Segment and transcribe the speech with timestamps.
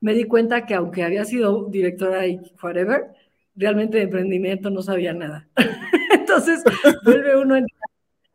[0.00, 3.06] me di cuenta que aunque había sido directora y whatever,
[3.54, 5.48] realmente de emprendimiento no sabía nada.
[6.12, 6.62] Entonces,
[7.04, 7.66] vuelve uno en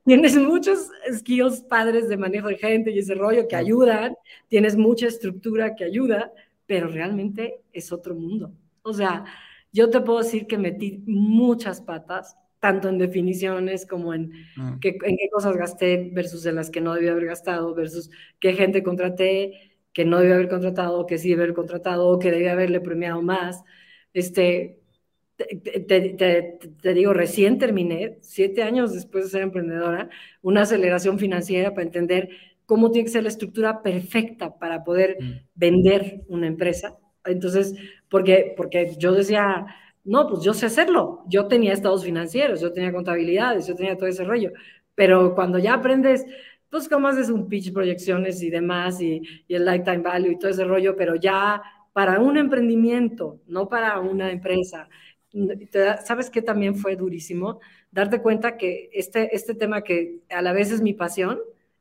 [0.04, 4.16] Tienes muchos skills padres de manejo de gente y ese rollo que ayudan,
[4.48, 6.34] tienes mucha estructura que ayuda,
[6.66, 8.52] pero realmente es otro mundo.
[8.82, 9.26] O sea,
[9.72, 14.80] yo te puedo decir que metí muchas patas, tanto en definiciones como en, mm.
[14.80, 18.10] qué, en qué cosas gasté versus en las que no debía haber gastado, versus
[18.40, 22.54] qué gente contraté que no debía haber contratado, que sí debía haber contratado, que debía
[22.54, 23.64] haberle premiado más.
[24.14, 24.82] Este,
[25.38, 30.10] te, digo, recién terminé, siete años después de ser emprendedora,
[30.42, 32.30] una aceleración financiera para entender
[32.66, 35.32] cómo tiene que ser la estructura perfecta para poder mm.
[35.56, 36.98] vender una empresa.
[37.26, 37.76] Entonces,
[38.10, 39.66] porque, porque yo decía,
[40.04, 41.24] no, pues yo sé hacerlo.
[41.28, 44.52] Yo tenía estados financieros, yo tenía contabilidades, yo tenía todo ese rollo.
[44.96, 46.26] Pero cuando ya aprendes,
[46.72, 50.50] pues cómo haces un pitch, proyecciones y demás, y, y el lifetime value y todo
[50.50, 51.62] ese rollo, pero ya
[51.94, 54.88] para un emprendimiento, no para una empresa,
[56.04, 57.60] ¿Sabes qué también fue durísimo?
[57.92, 61.40] Darte cuenta que este, este tema que a la vez es mi pasión,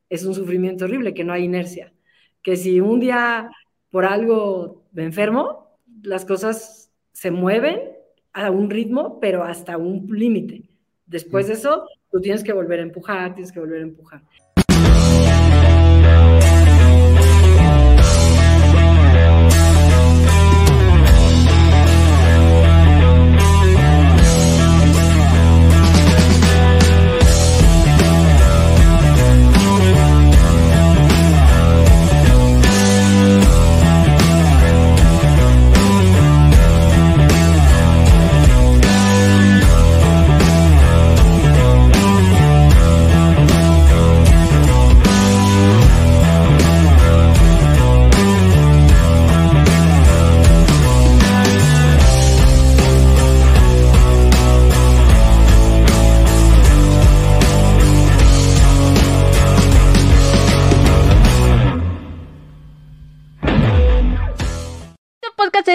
[0.09, 1.93] es un sufrimiento horrible, que no hay inercia.
[2.43, 3.51] Que si un día
[3.91, 7.81] por algo me enfermo, las cosas se mueven
[8.33, 10.63] a un ritmo, pero hasta un límite.
[11.07, 14.23] Después de eso, tú tienes que volver a empujar, tienes que volver a empujar.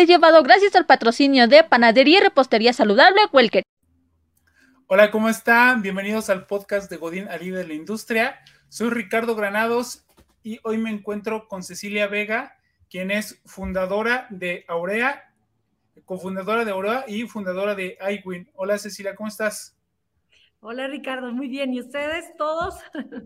[0.03, 3.63] Llevado gracias al patrocinio de Panadería y Repostería Saludable Welker.
[4.87, 5.81] Hola, ¿cómo están?
[5.81, 8.39] Bienvenidos al podcast de Godín Ali de la Industria.
[8.67, 10.05] Soy Ricardo Granados
[10.43, 12.57] y hoy me encuentro con Cecilia Vega,
[12.89, 15.33] quien es fundadora de Aurea,
[16.03, 18.49] cofundadora de Aurea y fundadora de iWin.
[18.55, 19.77] Hola Cecilia, ¿cómo estás?
[20.59, 21.73] Hola Ricardo, muy bien.
[21.73, 22.75] ¿Y ustedes todos?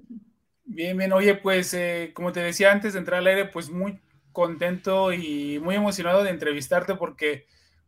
[0.72, 1.12] Bien, bien.
[1.13, 4.00] Oye, pues eh, como te decía antes de entrar al aire, pues muy
[4.40, 7.46] contento y muy emocionado de entrevistarte porque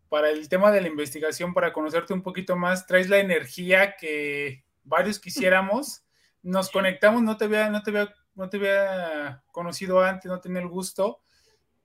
[0.10, 4.66] para el tema de la investigación, para conocerte un poquito más, traes la energía que
[4.84, 6.04] varios quisiéramos.
[6.44, 10.60] Nos conectamos, no te había, no te había, no te había conocido antes, no tenía
[10.60, 11.22] el gusto.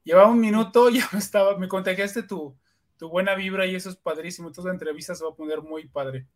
[0.02, 2.56] Llevaba un minuto, ya me estaba, me contagiaste tu,
[2.96, 4.50] tu buena vibra y eso es padrísimo.
[4.50, 6.26] Toda la entrevista se va a poner muy padre.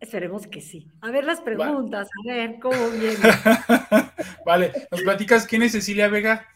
[0.00, 0.88] Esperemos que sí.
[1.02, 3.16] A ver las preguntas, a ver cómo viene.
[4.46, 6.48] vale, nos platicas quién es Cecilia Vega.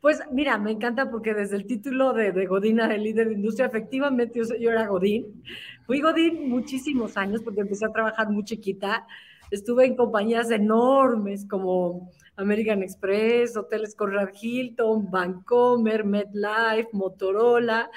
[0.00, 3.66] Pues mira, me encanta porque desde el título de, de Godina, el líder de industria,
[3.66, 5.42] efectivamente yo, era Godín.
[5.86, 9.06] Fui Godín muchísimos años porque empecé a trabajar muy chiquita.
[9.50, 17.90] Estuve en compañías enormes como American Express, Hoteles Conrad Hilton, Vancomer, MedLife, Motorola,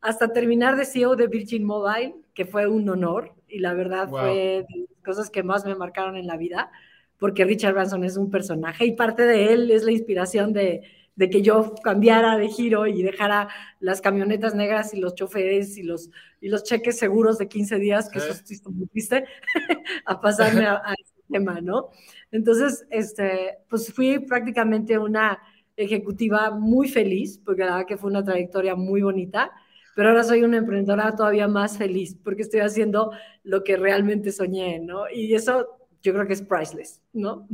[0.00, 4.66] hasta terminar de CEO de Virgin Mobile, que fue un honor y la verdad fue
[4.68, 6.70] de las cosas que más me marcaron en la vida
[7.18, 10.82] porque Richard Branson es un personaje y parte de él es la inspiración de,
[11.16, 13.48] de que yo cambiara de giro y dejara
[13.80, 16.10] las camionetas negras y los choferes y los,
[16.40, 19.24] y los cheques seguros de 15 días, que eso es muy triste,
[20.04, 21.88] a pasarme a, ese tema, ¿no?
[22.30, 25.38] Entonces, este, pues fui prácticamente una
[25.74, 29.50] ejecutiva muy feliz, porque la verdad que fue una trayectoria muy bonita,
[29.94, 33.12] pero ahora soy una emprendedora todavía más feliz, porque estoy haciendo
[33.42, 35.08] lo que realmente soñé, ¿no?
[35.10, 35.75] Y eso
[36.06, 37.46] yo creo que es priceless, ¿no?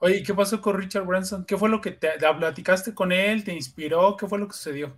[0.00, 1.44] Oye, ¿qué pasó con Richard Branson?
[1.44, 3.44] ¿Qué fue lo que te platicaste con él?
[3.44, 4.16] ¿Te inspiró?
[4.16, 4.96] ¿Qué fue lo que sucedió?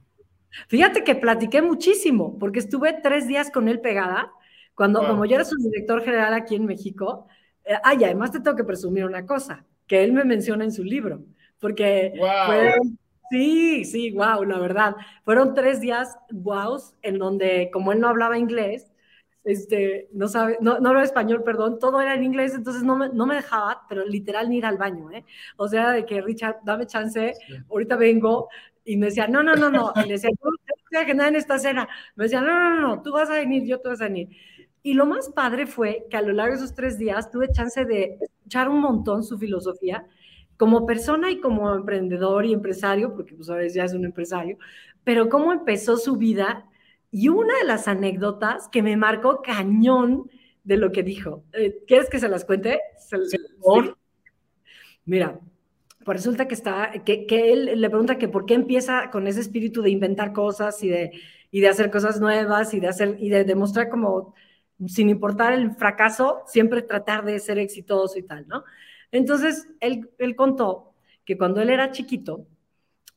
[0.68, 4.32] Fíjate que platiqué muchísimo, porque estuve tres días con él pegada,
[4.74, 7.26] cuando, como yo era su director general aquí en México,
[7.64, 10.82] eh, ay, además te tengo que presumir una cosa, que él me menciona en su
[10.82, 11.22] libro,
[11.60, 12.14] porque
[13.30, 18.38] sí, sí, wow, la verdad, fueron tres días guaus en donde, como él no hablaba
[18.38, 18.89] inglés,
[19.44, 23.08] este, no sabe, no, no hablaba español, perdón, todo era en inglés, entonces no me,
[23.08, 25.24] no me dejaba, pero literal ni ir al baño, ¿eh?
[25.56, 27.34] O sea, de que Richard, dame chance,
[27.70, 28.48] ahorita vengo,
[28.84, 31.36] y me decía, no, no, no, no, y le decía, no, no que nada en
[31.36, 34.04] esta cena, me decía, no, no, no, tú vas a venir, yo tú vas a
[34.04, 34.28] venir.
[34.82, 37.84] Y lo más padre fue que a lo largo de esos tres días tuve chance
[37.84, 40.06] de escuchar un montón su filosofía,
[40.56, 44.58] como persona y como emprendedor y empresario, porque pues ahora ya es un empresario,
[45.04, 46.66] pero cómo empezó su vida
[47.10, 50.30] y una de las anécdotas que me marcó cañón
[50.64, 51.44] de lo que dijo.
[51.52, 52.80] Eh, ¿Quieres que se las cuente?
[55.04, 55.40] Mira,
[56.04, 59.40] pues resulta que está, que, que, él le pregunta que por qué empieza con ese
[59.40, 61.12] espíritu de inventar cosas y de,
[61.50, 64.34] y de hacer cosas nuevas y de hacer y de demostrar como
[64.86, 68.64] sin importar el fracaso, siempre tratar de ser exitoso y tal, ¿no?
[69.12, 72.46] Entonces, él, él contó que cuando él era chiquito,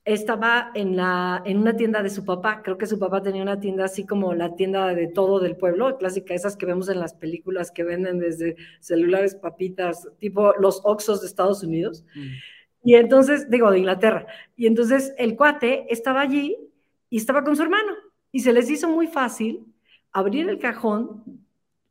[0.05, 2.61] estaba en, la, en una tienda de su papá.
[2.61, 5.97] Creo que su papá tenía una tienda así como la tienda de todo del pueblo,
[5.97, 11.21] clásica, esas que vemos en las películas que venden desde celulares, papitas, tipo los Oxos
[11.21, 12.03] de Estados Unidos.
[12.15, 12.29] Mm.
[12.85, 14.27] Y entonces, digo, de Inglaterra.
[14.57, 16.57] Y entonces el cuate estaba allí
[17.09, 17.93] y estaba con su hermano.
[18.31, 19.65] Y se les hizo muy fácil
[20.11, 21.23] abrir el cajón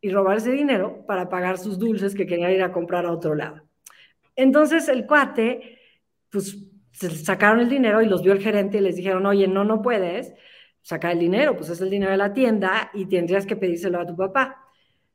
[0.03, 3.63] y robarse dinero para pagar sus dulces que querían ir a comprar a otro lado.
[4.37, 5.79] Entonces el cuate,
[6.31, 6.59] pues
[6.93, 10.35] sacaron el dinero y los vio el gerente y les dijeron, oye, no, no puedes
[10.83, 14.07] sacar el dinero, pues es el dinero de la tienda y tendrías que pedírselo a
[14.07, 14.65] tu papá.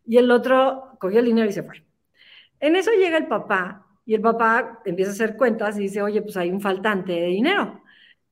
[0.06, 1.84] Y el otro cogió el dinero y se fue.
[2.60, 6.22] En eso llega el papá y el papá empieza a hacer cuentas y dice, oye,
[6.22, 7.84] pues hay un faltante de dinero.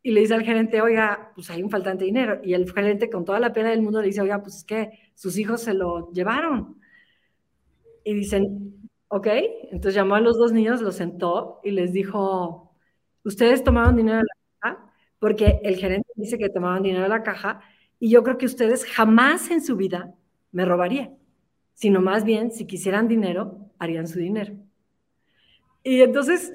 [0.01, 2.39] Y le dice al gerente, oiga, pues hay un faltante de dinero.
[2.43, 5.11] Y el gerente con toda la pena del mundo le dice, oiga, pues es que
[5.15, 6.79] sus hijos se lo llevaron.
[8.03, 9.27] Y dicen, ok,
[9.71, 12.64] entonces llamó a los dos niños, los sentó y les dijo,
[13.25, 17.23] ustedes tomaron dinero de la caja, porque el gerente dice que tomaban dinero de la
[17.23, 17.59] caja,
[17.99, 20.13] y yo creo que ustedes jamás en su vida
[20.51, 21.17] me robarían,
[21.73, 24.53] sino más bien, si quisieran dinero, harían su dinero.
[25.83, 26.53] Y entonces,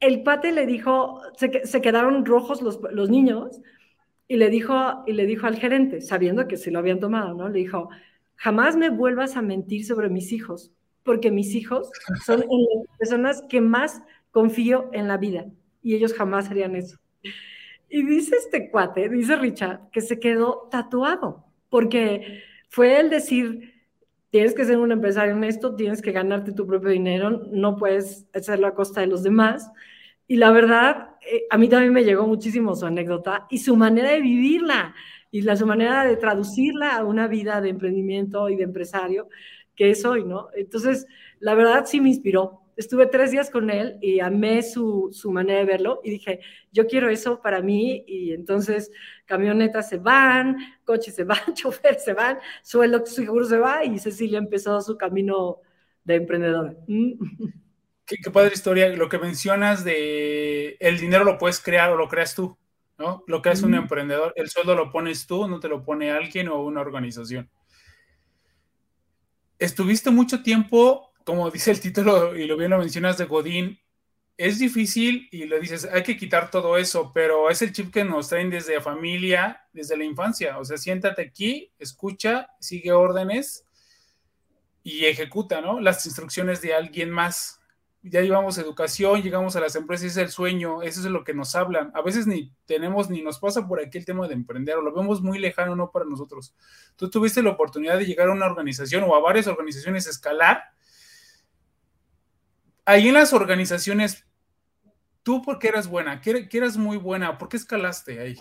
[0.00, 3.60] el pate le dijo, se, quedaron rojos los, los, niños,
[4.28, 4.74] y le, dijo,
[5.06, 7.48] y le dijo al gerente, sabiendo que se lo habían tomado, ¿no?
[7.48, 7.88] Le dijo,
[8.36, 10.72] jamás me vuelvas a mentir sobre mis hijos,
[11.02, 11.90] porque mis hijos
[12.24, 15.46] son las personas que más confío en la vida
[15.82, 16.98] y ellos jamás harían eso.
[17.88, 23.74] Y dice este cuate, dice Richard, que se quedó tatuado, porque fue el decir,
[24.30, 28.68] tienes que ser un empresario honesto, tienes que ganarte tu propio dinero, no puedes hacerlo
[28.68, 29.70] a costa de los demás.
[30.28, 34.10] Y la verdad, eh, a mí también me llegó muchísimo su anécdota y su manera
[34.10, 34.94] de vivirla
[35.32, 39.28] y la, su manera de traducirla a una vida de emprendimiento y de empresario
[39.74, 40.48] que es hoy, ¿no?
[40.54, 41.06] Entonces,
[41.40, 45.58] la verdad sí me inspiró estuve tres días con él y amé su, su, manera
[45.58, 46.40] de verlo y dije,
[46.72, 48.90] yo quiero eso para mí y entonces
[49.26, 54.38] camionetas se van, coches se van, choferes se van, sueldo seguro se va y Cecilia
[54.38, 55.58] empezó su camino
[56.04, 56.74] de emprendedora.
[56.86, 58.16] Mm.
[58.24, 62.34] Qué, padre historia, lo que mencionas de el dinero lo puedes crear o lo creas
[62.34, 62.58] tú,
[62.98, 63.22] ¿no?
[63.28, 63.74] Lo que es un mm.
[63.74, 67.48] emprendedor, el sueldo lo pones tú, no te lo pone alguien o una organización.
[69.60, 73.78] Estuviste mucho tiempo como dice el título y lo bien lo mencionas de Godín,
[74.40, 78.04] es difícil y le dices, hay que quitar todo eso, pero es el chip que
[78.04, 80.58] nos traen desde familia, desde la infancia.
[80.58, 83.66] O sea, siéntate aquí, escucha, sigue órdenes
[84.82, 85.78] y ejecuta, ¿no?
[85.78, 87.60] Las instrucciones de alguien más.
[88.02, 91.54] Ya llevamos educación, llegamos a las empresas, es el sueño, eso es lo que nos
[91.54, 91.92] hablan.
[91.94, 94.94] A veces ni tenemos, ni nos pasa por aquí el tema de emprender, o lo
[94.94, 96.54] vemos muy lejano, no para nosotros.
[96.96, 100.62] Tú tuviste la oportunidad de llegar a una organización o a varias organizaciones, escalar,
[102.90, 104.26] ahí en las organizaciones,
[105.22, 108.36] tú porque eras buena, que eras muy buena, ¿por qué escalaste ahí?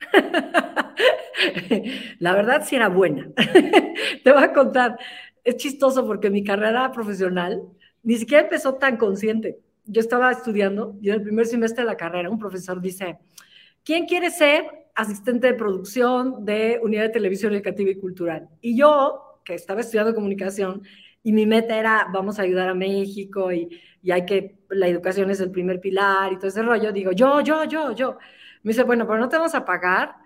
[2.18, 3.30] La verdad sí era buena.
[4.24, 4.98] Te voy a contar,
[5.42, 7.62] es chistoso porque mi carrera profesional
[8.02, 9.58] ni siquiera empezó tan consciente.
[9.86, 13.18] Yo estaba estudiando y en el primer semestre de la carrera un profesor dice,
[13.84, 18.48] ¿quién quiere ser asistente de producción de unidad de televisión educativa y cultural?
[18.60, 20.82] Y yo, que estaba estudiando comunicación,
[21.22, 25.30] y mi meta era, vamos a ayudar a México y, y, hay que, la educación
[25.30, 26.92] es el primer pilar y todo ese rollo.
[26.92, 28.18] Digo, yo, yo, yo, yo.
[28.62, 30.16] Me dice, bueno, pero no te vamos a pagar.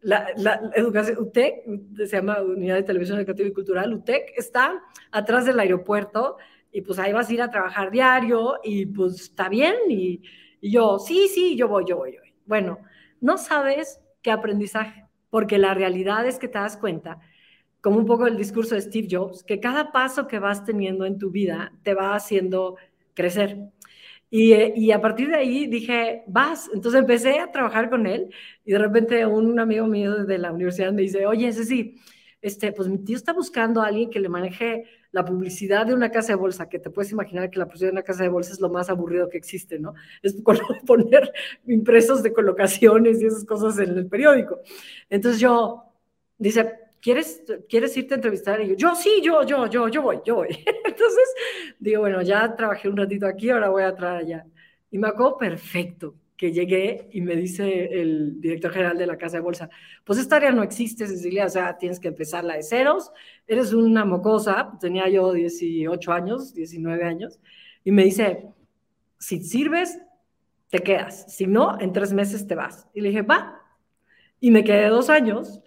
[0.00, 1.64] La, la, educación, UTEC,
[1.96, 6.36] se llama Unidad de Televisión Educativa y Cultural, UTEC está atrás del aeropuerto
[6.70, 9.74] y pues ahí vas a ir a trabajar diario y pues está bien.
[9.88, 10.22] Y,
[10.60, 12.34] y yo, sí, sí, yo voy, yo voy, yo voy.
[12.44, 12.78] Bueno,
[13.20, 17.18] no sabes qué aprendizaje, porque la realidad es que te das cuenta
[17.84, 21.18] como un poco el discurso de Steve Jobs, que cada paso que vas teniendo en
[21.18, 22.76] tu vida te va haciendo
[23.12, 23.58] crecer.
[24.30, 26.70] Y, y, a partir de ahí dije, vas.
[26.72, 28.30] Entonces empecé a trabajar con él
[28.64, 32.00] y de repente un amigo mío de la universidad me dice, oye, ese sí,
[32.40, 36.10] este, pues mi tío está buscando a alguien que le maneje la publicidad de una
[36.10, 38.54] casa de bolsa, que te puedes imaginar que la publicidad de una casa de bolsa
[38.54, 39.92] es lo más aburrido que existe, ¿no?
[40.22, 40.36] Es
[40.86, 41.30] poner
[41.66, 44.60] impresos de colocaciones y esas cosas en el periódico.
[45.10, 45.92] Entonces yo,
[46.38, 48.62] dice, ¿quieres, ¿quieres irte a entrevistar?
[48.62, 50.48] Y yo, yo sí, yo, yo, yo, yo voy, yo voy.
[50.84, 51.34] Entonces,
[51.78, 54.46] digo, bueno, ya trabajé un ratito aquí, ahora voy a traer allá.
[54.90, 59.36] Y me acuerdo perfecto que llegué y me dice el director general de la Casa
[59.36, 59.68] de Bolsa,
[60.02, 63.12] pues esta área no existe, Cecilia, o sea, tienes que empezarla de ceros,
[63.46, 67.38] eres una mocosa, tenía yo 18 años, 19 años,
[67.84, 68.48] y me dice,
[69.18, 69.98] si sirves,
[70.70, 72.88] te quedas, si no, en tres meses te vas.
[72.94, 73.60] Y le dije, va,
[74.40, 75.60] y me quedé dos años,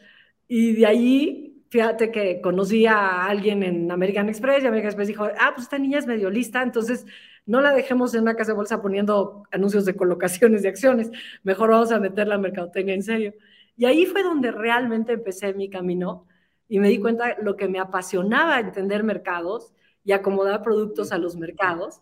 [0.48, 5.26] y de ahí, fíjate que conocí a alguien en American Express, y American Express dijo,
[5.26, 7.06] ah, pues esta niña es medio lista, entonces
[7.46, 11.12] no la dejemos en una casa de bolsa poniendo anuncios de colocaciones de acciones,
[11.44, 13.34] mejor vamos a meter la mercadotecnia en serio.
[13.76, 16.28] Y ahí fue donde realmente empecé mi camino
[16.68, 19.74] y me di cuenta lo que me apasionaba entender mercados
[20.04, 22.02] y acomodar productos a los mercados.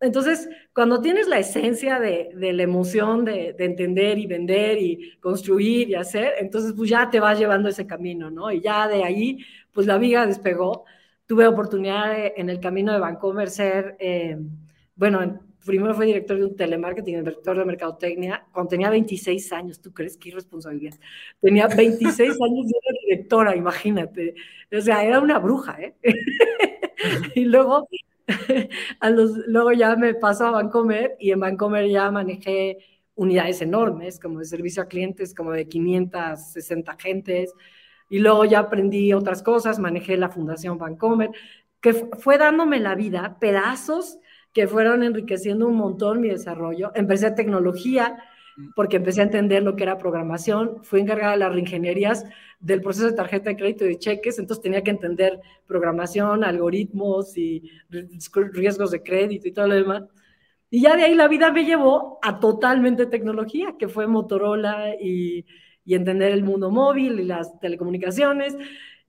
[0.00, 5.90] Entonces, cuando tienes la esencia de, la emoción de, de, entender y vender y construir
[5.90, 8.50] y hacer, entonces pues ya te vas llevando ese camino, ¿no?
[8.50, 9.38] Y ya de ahí,
[9.72, 10.84] pues la viga despegó.
[11.26, 13.96] Tuve oportunidad en el camino de Vancomer ser...
[14.00, 14.38] Eh,
[14.96, 19.92] bueno, primero fue director de un telemarketing, director de mercadotecnia, cuando tenía 26 años, ¿tú
[19.92, 20.98] crees qué irresponsabilidad?
[21.40, 24.34] Tenía 26 años y era directora, imagínate.
[24.76, 25.94] O sea, era una bruja, ¿eh?
[27.34, 27.88] y luego,
[29.46, 32.78] luego ya me pasó a Bancomer y en Bancomer ya manejé
[33.14, 37.52] unidades enormes, como de servicio a clientes, como de 560 gentes.
[38.08, 41.30] Y luego ya aprendí otras cosas, manejé la Fundación Bancomer,
[41.80, 44.18] que fue dándome la vida, pedazos
[44.52, 46.90] que fueron enriqueciendo un montón mi desarrollo.
[46.94, 48.18] Empecé tecnología
[48.74, 50.82] porque empecé a entender lo que era programación.
[50.82, 52.24] Fui encargada de las reingenierías
[52.60, 57.36] del proceso de tarjeta de crédito y de cheques, entonces tenía que entender programación, algoritmos
[57.36, 57.70] y
[58.52, 60.04] riesgos de crédito y todo lo demás.
[60.70, 65.44] Y ya de ahí la vida me llevó a totalmente tecnología, que fue Motorola y,
[65.84, 68.56] y entender el mundo móvil y las telecomunicaciones.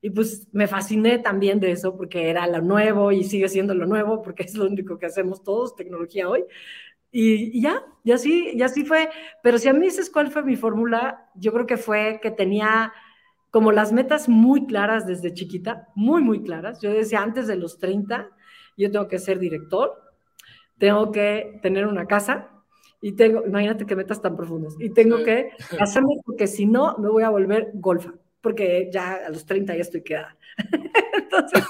[0.01, 3.85] Y pues me fasciné también de eso porque era lo nuevo y sigue siendo lo
[3.85, 6.43] nuevo porque es lo único que hacemos todos, tecnología hoy.
[7.11, 9.09] Y, ya, y así, y así fue.
[9.43, 12.93] Pero si a mí dices cuál fue mi fórmula, yo creo que fue que tenía
[13.49, 16.81] como las metas muy claras desde chiquita, muy, muy claras.
[16.81, 18.29] Yo decía, antes de los 30,
[18.77, 20.01] yo tengo que ser director,
[20.77, 22.49] tengo que tener una casa
[23.01, 27.09] y tengo, imagínate qué metas tan profundas, y tengo que casarme porque si no, me
[27.09, 30.35] voy a volver golfa porque ya a los 30 ya estoy quedada.
[31.13, 31.63] Entonces,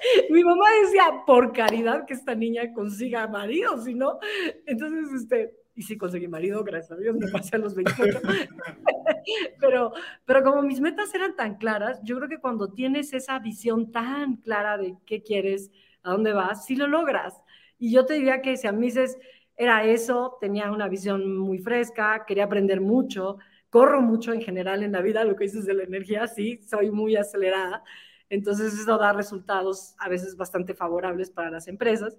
[0.30, 4.18] mi mamá decía, por caridad que esta niña consiga marido, si no,
[4.66, 8.20] entonces, este, y sí conseguí marido, gracias a Dios, me pasé a los 28.
[9.60, 9.92] pero,
[10.24, 14.36] pero como mis metas eran tan claras, yo creo que cuando tienes esa visión tan
[14.36, 15.70] clara de qué quieres,
[16.02, 17.40] a dónde vas, sí lo logras.
[17.78, 19.18] Y yo te diría que si a mí dices,
[19.56, 23.38] era eso, tenía una visión muy fresca, quería aprender mucho,
[23.68, 26.90] corro mucho en general en la vida, lo que dices de la energía, sí, soy
[26.90, 27.82] muy acelerada.
[28.30, 32.16] Entonces eso da resultados a veces bastante favorables para las empresas.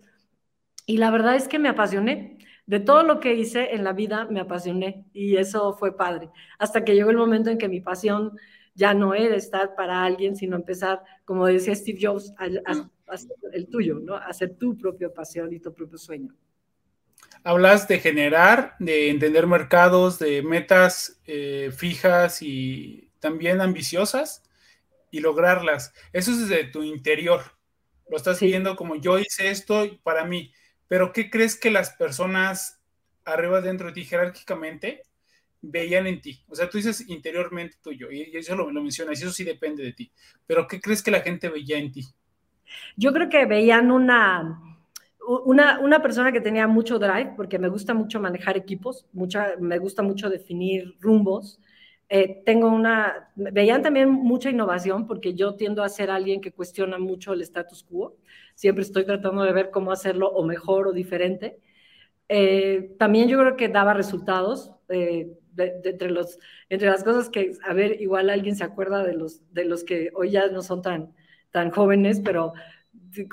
[0.86, 2.38] Y la verdad es que me apasioné.
[2.68, 6.30] De todo lo que hice en la vida me apasioné y eso fue padre.
[6.60, 8.38] Hasta que llegó el momento en que mi pasión
[8.76, 12.46] ya no era estar para alguien, sino empezar, como decía Steve Jobs, a,
[13.08, 14.16] hacer el tuyo, ¿no?
[14.16, 16.36] A hacer tu propia pasión y tu propio sueño
[17.44, 24.44] hablas de generar, de entender mercados, de metas eh, fijas y también ambiciosas
[25.12, 25.94] y lograrlas.
[26.14, 27.42] Eso es desde tu interior.
[28.10, 30.54] Lo estás viendo como yo hice esto para mí.
[30.88, 32.82] Pero ¿qué crees que las personas
[33.24, 35.04] arriba dentro de ti jerárquicamente
[35.62, 36.44] veían en ti?
[36.48, 39.84] O sea, tú dices interiormente tuyo y eso lo, lo mencionas y eso sí depende
[39.84, 40.12] de ti.
[40.48, 42.08] Pero ¿qué crees que la gente veía en ti?
[42.96, 44.72] Yo creo que veían una
[45.28, 49.78] una, una, persona que tenía mucho drive, porque me gusta mucho manejar equipos, mucha, me
[49.78, 51.60] gusta mucho definir rumbos.
[52.14, 56.98] Eh, tengo una, veían también mucha innovación, porque yo tiendo a ser alguien que cuestiona
[57.00, 58.18] mucho el status quo.
[58.54, 61.62] Siempre estoy tratando de ver cómo hacerlo o mejor o diferente.
[62.28, 64.74] Eh, también yo creo que daba resultados.
[64.90, 66.38] Eh, entre, los,
[66.68, 70.12] entre las cosas que, a ver, igual alguien se acuerda de los, de los que
[70.14, 71.14] hoy ya no son tan,
[71.52, 72.52] tan jóvenes, pero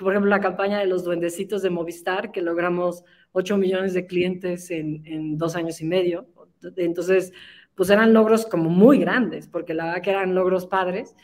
[0.01, 4.71] por ejemplo, la campaña de los duendecitos de Movistar, que logramos 8 millones de clientes
[4.71, 6.29] en, en, dos años y medio.
[6.77, 7.33] Entonces,
[7.79, 11.15] pues eran logros como muy grandes, porque la verdad que eran logros padres.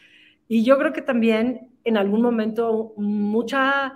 [0.46, 3.94] Y yo creo que también en algún momento mucha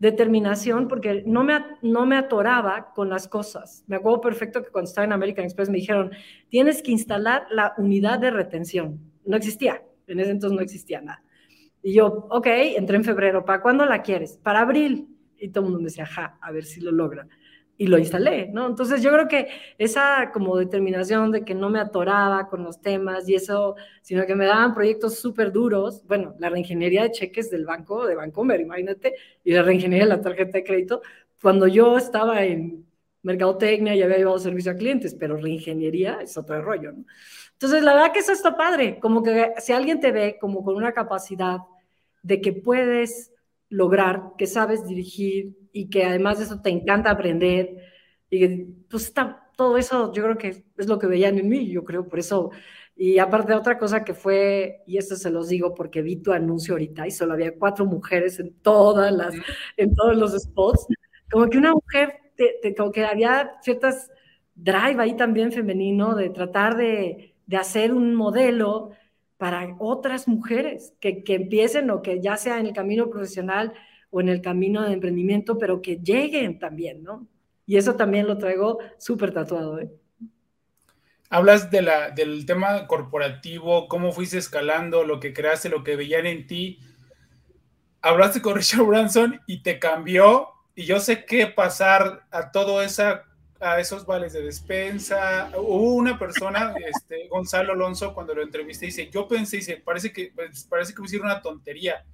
[0.00, 3.84] determinación, porque no me, no me atoraba con las cosas.
[3.86, 6.10] Me acuerdo perfecto que cuando estaba en American Express me dijeron,
[6.48, 8.98] tienes que instalar la unidad de retención.
[9.24, 11.22] No existía, en ese entonces no existía nada.
[11.84, 14.40] Y yo, ok, entré en febrero, ¿para cuándo la quieres?
[14.42, 15.06] Para abril.
[15.38, 17.28] Y todo el mundo me decía, ajá, a ver si lo logra.
[17.82, 18.68] Y lo instalé, ¿no?
[18.68, 23.28] Entonces yo creo que esa como determinación de que no me atoraba con los temas
[23.28, 27.64] y eso, sino que me daban proyectos súper duros, bueno, la reingeniería de cheques del
[27.66, 31.02] banco, de Bancomer, imagínate, y la reingeniería de la tarjeta de crédito,
[31.40, 32.86] cuando yo estaba en
[33.22, 37.04] mercadotecnia y había llevado servicio a clientes, pero reingeniería es otro rollo, ¿no?
[37.54, 40.76] Entonces, la verdad que eso está padre, como que si alguien te ve como con
[40.76, 41.58] una capacidad
[42.22, 43.32] de que puedes
[43.72, 47.76] lograr, que sabes dirigir, y que además de eso te encanta aprender
[48.30, 51.84] y pues está, todo eso yo creo que es lo que veían en mí, yo
[51.84, 52.50] creo, por eso.
[52.96, 56.74] Y aparte otra cosa que fue, y esto se los digo porque vi tu anuncio
[56.74, 59.34] ahorita y solo había cuatro mujeres en todas las,
[59.76, 60.86] en todos los spots,
[61.30, 64.10] como que una mujer, te, como que había ciertas
[64.54, 68.90] drive ahí también femenino de tratar de, de hacer un modelo
[69.42, 73.72] para otras mujeres que, que empiecen o que ya sea en el camino profesional
[74.10, 77.26] o en el camino de emprendimiento, pero que lleguen también, ¿no?
[77.66, 79.90] Y eso también lo traigo súper tatuado, ¿eh?
[81.28, 86.26] Hablas de la, del tema corporativo, cómo fuiste escalando, lo que creaste, lo que veían
[86.26, 86.78] en ti.
[88.00, 93.24] Hablaste con Richard Branson y te cambió, y yo sé qué pasar a todo esa
[93.62, 95.50] a esos vales de despensa.
[95.56, 100.32] Hubo una persona, este, Gonzalo Alonso, cuando lo entrevisté, dice, yo pensé, dice, parece que,
[100.34, 102.04] pues, parece que hicieron una tontería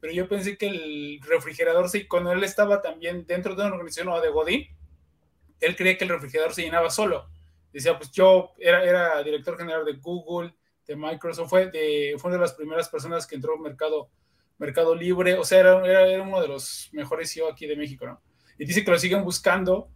[0.00, 4.08] pero yo pensé que el refrigerador, se, cuando él estaba también dentro de una organización
[4.08, 4.68] o de Godín,
[5.60, 7.28] él creía que el refrigerador se llenaba solo.
[7.72, 10.54] Decía, pues yo era, era director general de Google,
[10.86, 14.08] de Microsoft, fue, de, fue una de las primeras personas que entró al mercado,
[14.56, 18.06] mercado libre, o sea, era, era, era uno de los mejores CEO aquí de México,
[18.06, 18.22] ¿no?
[18.56, 19.90] Y dice que lo siguen buscando,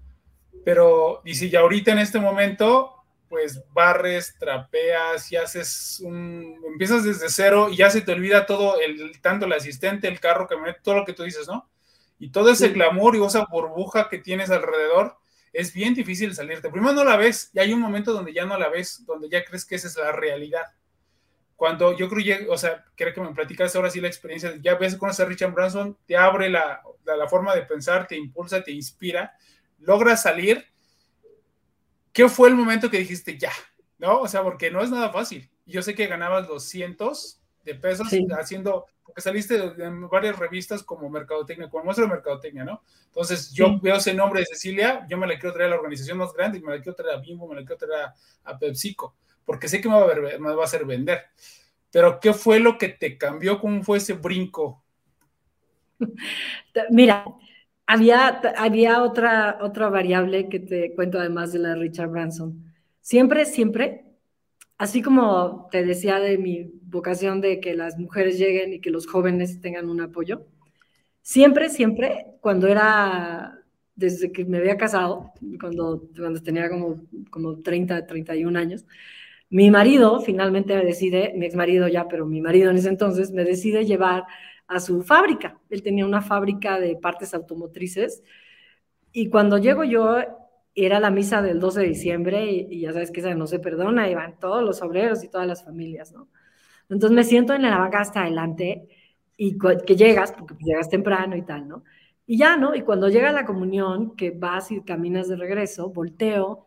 [0.64, 7.30] pero dice, ya ahorita en este momento pues barres, trapeas y haces un, empiezas desde
[7.30, 10.96] cero y ya se te olvida todo, el, tanto el asistente, el carro, camioneta, todo
[10.96, 11.66] lo que tú dices, ¿no?
[12.18, 15.16] Y todo ese glamour y esa burbuja que tienes alrededor,
[15.50, 16.68] es bien difícil salirte.
[16.68, 19.42] Primero no la ves y hay un momento donde ya no la ves, donde ya
[19.46, 20.66] crees que esa es la realidad.
[21.56, 24.96] Cuando yo creo, o sea, quiero que me platicas ahora sí la experiencia, ya ves
[24.96, 28.72] con ese Richard Branson, te abre la, la, la forma de pensar, te impulsa, te
[28.72, 29.34] inspira,
[29.82, 30.72] logras salir
[32.12, 33.52] ¿qué fue el momento que dijiste ya?
[33.98, 34.20] ¿No?
[34.20, 35.48] O sea, porque no es nada fácil.
[35.66, 41.08] Yo sé que ganabas los cientos de pesos haciendo, porque saliste en varias revistas como
[41.08, 42.82] Mercadotecnia, como muestra de Mercadotecnia, ¿no?
[43.06, 46.18] Entonces, yo veo ese nombre de Cecilia, yo me la quiero traer a la organización
[46.18, 48.08] más grande, me la quiero traer a Bimbo, me la quiero traer
[48.44, 51.22] a, PepsiCo, porque sé que me va, a me va a hacer vender.
[51.92, 53.60] Pero, ¿qué fue lo que te cambió?
[53.60, 54.82] ¿Cómo fue ese brinco?
[56.90, 57.24] Mira,
[57.86, 62.64] había, había otra, otra variable que te cuento además de la Richard Branson.
[63.00, 64.04] Siempre, siempre,
[64.78, 69.06] así como te decía de mi vocación de que las mujeres lleguen y que los
[69.06, 70.46] jóvenes tengan un apoyo,
[71.22, 73.58] siempre, siempre, cuando era,
[73.94, 78.86] desde que me había casado, cuando, cuando tenía como, como 30, 31 años,
[79.50, 83.32] mi marido finalmente me decide, mi ex marido ya, pero mi marido en ese entonces,
[83.32, 84.24] me decide llevar
[84.72, 85.60] a su fábrica.
[85.70, 88.22] Él tenía una fábrica de partes automotrices
[89.12, 90.16] y cuando llego yo
[90.74, 94.08] era la misa del 12 de diciembre y, ya sabes que esa no se perdona,
[94.08, 96.28] y van todos los obreros y todas las familias, ¿no?
[96.88, 98.88] Entonces me siento en la banca hasta adelante
[99.36, 101.84] y que llegas, porque llegas temprano y tal, ¿no?
[102.26, 102.74] Y ya, ¿no?
[102.74, 106.66] Y cuando llega la comunión, que vas y caminas de regreso, volteo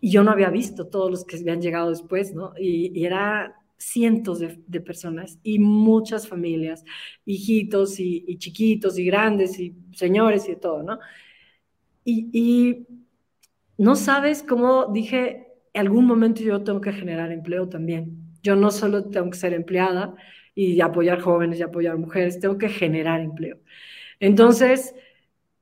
[0.00, 2.52] y yo no había visto todos los que habían llegado después, ¿no?
[2.58, 6.84] Y era cientos de, personas y muchas familias,
[7.24, 10.98] hijitos y, chiquitos y grandes y señores y todo, ¿no?
[12.04, 12.86] Y,
[13.78, 18.36] no sabes cómo dije, en algún momento yo tengo que generar empleo también.
[18.42, 20.14] Yo no solo tengo que ser empleada
[20.54, 23.58] y apoyar jóvenes y apoyar mujeres, tengo que generar empleo.
[24.20, 24.94] Entonces,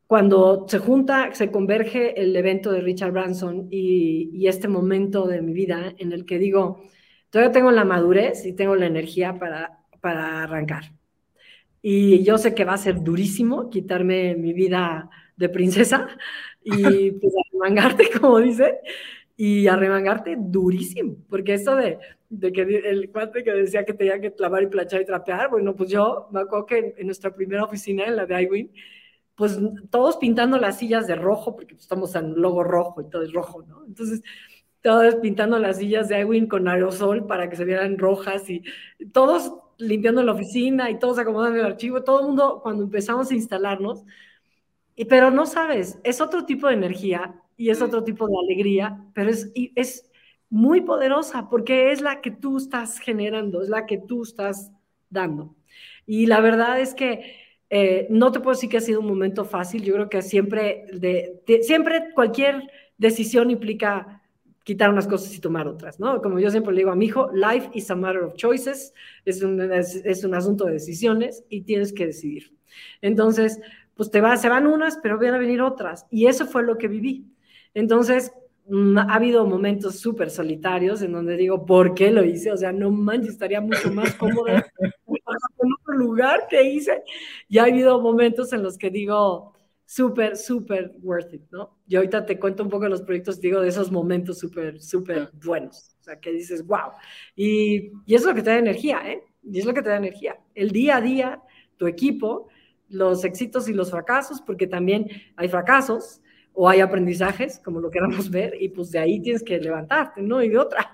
[0.08, 5.52] cuando se junta, se converge el evento de Richard Branson y este momento de mi
[5.52, 6.82] vida en el que digo,
[7.30, 10.92] Todavía tengo la madurez y tengo la energía para, para arrancar.
[11.82, 16.08] Y yo sé que va a ser durísimo quitarme mi vida de princesa
[16.62, 16.72] y
[17.20, 18.78] pues arremangarte, como dice,
[19.36, 24.34] y arremangarte durísimo, porque eso de, de que el cuate que decía que tenía que
[24.34, 28.04] clavar y planchar y trapear, bueno, pues yo me acuerdo que en, nuestra primera oficina,
[28.04, 28.72] en la de iWin,
[29.34, 29.58] pues
[29.90, 33.32] todos pintando las sillas de rojo, porque pues, estamos en logo rojo y todo es
[33.32, 33.84] rojo, ¿no?
[33.86, 34.22] Entonces,
[34.88, 38.62] todos pintando las sillas de Ewin con aerosol para que se vieran rojas y
[39.12, 43.34] todos limpiando la oficina y todos acomodando el archivo, todo el mundo cuando empezamos a
[43.34, 44.04] instalarnos,
[44.96, 49.04] y, pero no sabes, es otro tipo de energía y es otro tipo de alegría,
[49.14, 50.10] pero es, es
[50.50, 54.72] muy poderosa porque es la que tú estás generando, es la que tú estás
[55.10, 55.54] dando.
[56.06, 59.44] Y la verdad es que Eh, no te puedo decir que ha sido un momento
[59.44, 62.62] fácil, yo creo que siempre, de, siempre cualquier
[62.96, 64.17] decisión implica
[64.68, 66.20] quitar unas cosas y tomar otras, ¿no?
[66.20, 68.92] Como yo siempre le digo a mi hijo, life is a matter of choices,
[69.24, 72.52] es un, es, un asunto de decisiones y tienes que decidir.
[73.00, 73.58] Entonces,
[73.94, 76.06] pues te va, se van unas, pero van a venir otras.
[76.10, 77.24] Y eso fue lo que viví.
[77.72, 78.30] Entonces,
[78.66, 82.52] mm, ha habido momentos súper solitarios en donde digo, ¿por qué lo hice?
[82.52, 84.62] O sea, no manches, estaría mucho más cómodo en
[85.80, 87.02] otro lugar que hice.
[87.48, 89.54] Y ha habido momentos en los que digo,
[89.88, 91.78] súper, súper worth it, ¿no?
[91.86, 95.30] Y ahorita te cuento un poco de los proyectos, digo, de esos momentos súper, súper
[95.42, 95.96] buenos.
[96.00, 96.90] O sea, que dices, wow.
[97.34, 99.22] Y, y eso es lo que te da energía, ¿eh?
[99.42, 100.38] Y es lo que te da energía.
[100.54, 101.42] El día a día,
[101.78, 102.48] tu equipo,
[102.90, 106.20] los éxitos y los fracasos, porque también hay fracasos
[106.52, 110.42] o hay aprendizajes, como lo queramos ver, y pues de ahí tienes que levantarte, ¿no?
[110.42, 110.92] Y de otra.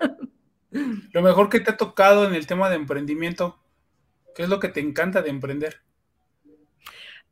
[1.12, 3.58] Lo mejor que te ha tocado en el tema de emprendimiento,
[4.36, 5.80] ¿qué es lo que te encanta de emprender?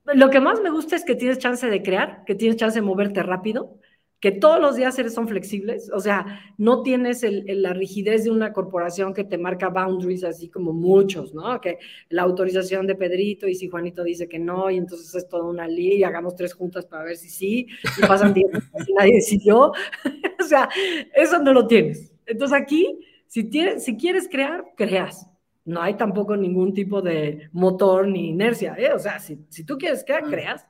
[0.04, 2.84] Lo que más me gusta es que tienes chance de crear, que tienes chance de
[2.84, 3.78] moverte rápido,
[4.22, 8.52] que todos los días eres, son flexibles, o sea, no tienes la rigidez de una
[8.52, 11.60] corporación que te marca boundaries así como muchos, ¿no?
[11.60, 15.50] Que la autorización de Pedrito y si Juanito dice que no, y entonces es toda
[15.50, 17.66] una ley y hagamos tres juntas para ver si sí,
[17.98, 18.48] y pasan días
[18.86, 19.72] y nadie decidió,
[20.40, 20.68] o sea,
[21.16, 22.12] eso no lo tienes.
[22.24, 25.26] Entonces aquí, si, tienes, si quieres crear, creas,
[25.64, 28.92] no hay tampoco ningún tipo de motor ni inercia, ¿eh?
[28.92, 30.66] O sea, si, tú quieres que creas,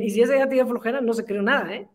[0.00, 1.88] y si esa ya tiene flojera, no se creó nada, ¿eh?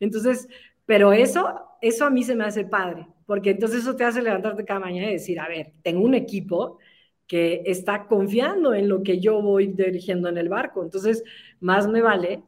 [0.00, 0.48] Entonces,
[0.86, 4.64] pero eso, eso a mí se me hace padre, porque entonces eso te hace levantarte
[4.64, 6.78] cada mañana y decir, a ver, tengo un equipo
[7.26, 11.22] que está confiando en lo que yo voy dirigiendo en el barco, entonces
[11.60, 12.42] más me vale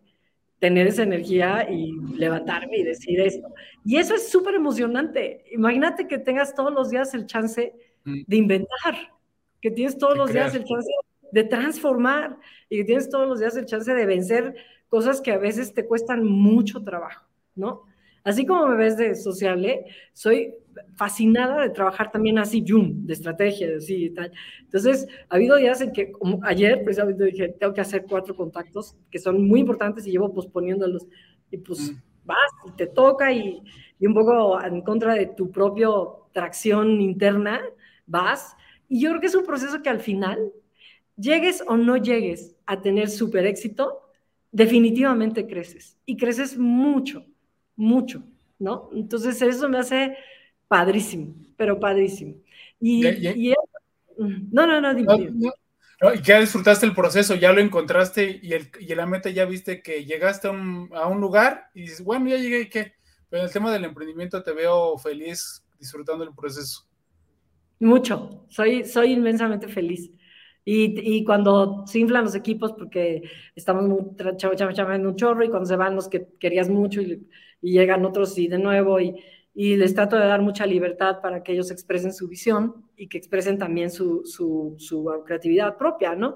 [0.58, 3.48] tener esa energía y levantarme y decir esto.
[3.84, 5.42] Y eso es súper emocionante.
[5.52, 7.72] Imagínate que tengas todos los días el chance
[8.04, 8.22] mm.
[8.26, 9.10] de inventar,
[9.60, 10.90] que tienes todos los días el chance
[11.32, 14.54] de transformar y que tienes todos los días el chance de vencer
[14.88, 17.84] cosas que a veces te cuestan mucho trabajo, ¿no?
[18.22, 20.54] Así como me ves de sociable, soy
[20.94, 24.30] fascinada de trabajar también así, yum, de estrategia, de así y tal.
[24.60, 28.94] Entonces, ha habido días en que, como ayer precisamente dije, tengo que hacer cuatro contactos
[29.10, 31.06] que son muy importantes y llevo posponiéndolos.
[31.50, 31.96] Y pues mm.
[32.26, 33.62] vas y te toca y,
[33.98, 37.62] y un poco en contra de tu propio tracción interna,
[38.06, 38.54] vas
[38.90, 40.52] y yo creo que es un proceso que al final,
[41.16, 44.02] llegues o no llegues a tener súper éxito,
[44.50, 45.96] definitivamente creces.
[46.04, 47.24] Y creces mucho,
[47.76, 48.24] mucho,
[48.58, 48.90] ¿no?
[48.92, 50.16] Entonces eso me hace
[50.66, 52.34] padrísimo, pero padrísimo.
[52.80, 53.54] Y,
[54.18, 55.52] no, no, no, dime.
[56.14, 59.82] y ya disfrutaste el proceso, ya lo encontraste y, el, y la meta ya viste
[59.82, 62.94] que llegaste a un, a un lugar y dices, bueno, ya llegué, ¿qué?
[63.28, 66.89] Pero en el tema del emprendimiento te veo feliz disfrutando el proceso.
[67.80, 70.10] Mucho, soy, soy inmensamente feliz.
[70.64, 73.22] Y, y, cuando se inflan los equipos, porque
[73.54, 74.00] estamos muy
[74.94, 77.26] en un chorro, y cuando se van los que querías mucho y,
[77.62, 79.16] y llegan otros y de nuevo, y,
[79.54, 83.16] y, les trato de dar mucha libertad para que ellos expresen su visión y que
[83.18, 86.34] expresen también su, su, su creatividad propia, ¿no?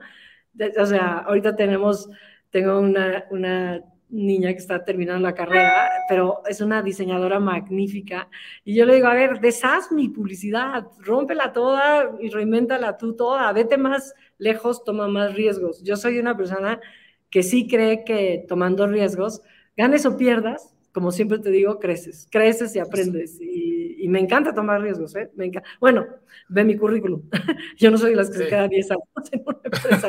[0.81, 2.09] o sea, ahorita tenemos,
[2.51, 8.29] tengo una, una niña que está terminando la carrera, pero es una diseñadora magnífica.
[8.65, 13.53] Y yo le digo, a ver, deshaz mi publicidad, rómpela toda y reinvéntala tú toda,
[13.53, 15.83] vete más lejos, toma más riesgos.
[15.83, 16.81] Yo soy una persona
[17.29, 19.43] que sí cree que tomando riesgos,
[19.77, 23.41] ganes o pierdas, como siempre te digo, creces, creces y aprendes.
[23.41, 25.31] Y, me encanta tomar riesgos, ¿eh?
[25.35, 25.51] Me
[25.81, 26.07] Bueno,
[26.49, 27.23] ve mi currículum.
[27.79, 30.09] yo no soy las que se quedan 10 años en una empresa.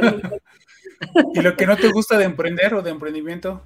[1.34, 3.63] ¿Y lo que no te gusta de emprender o de emprendimiento?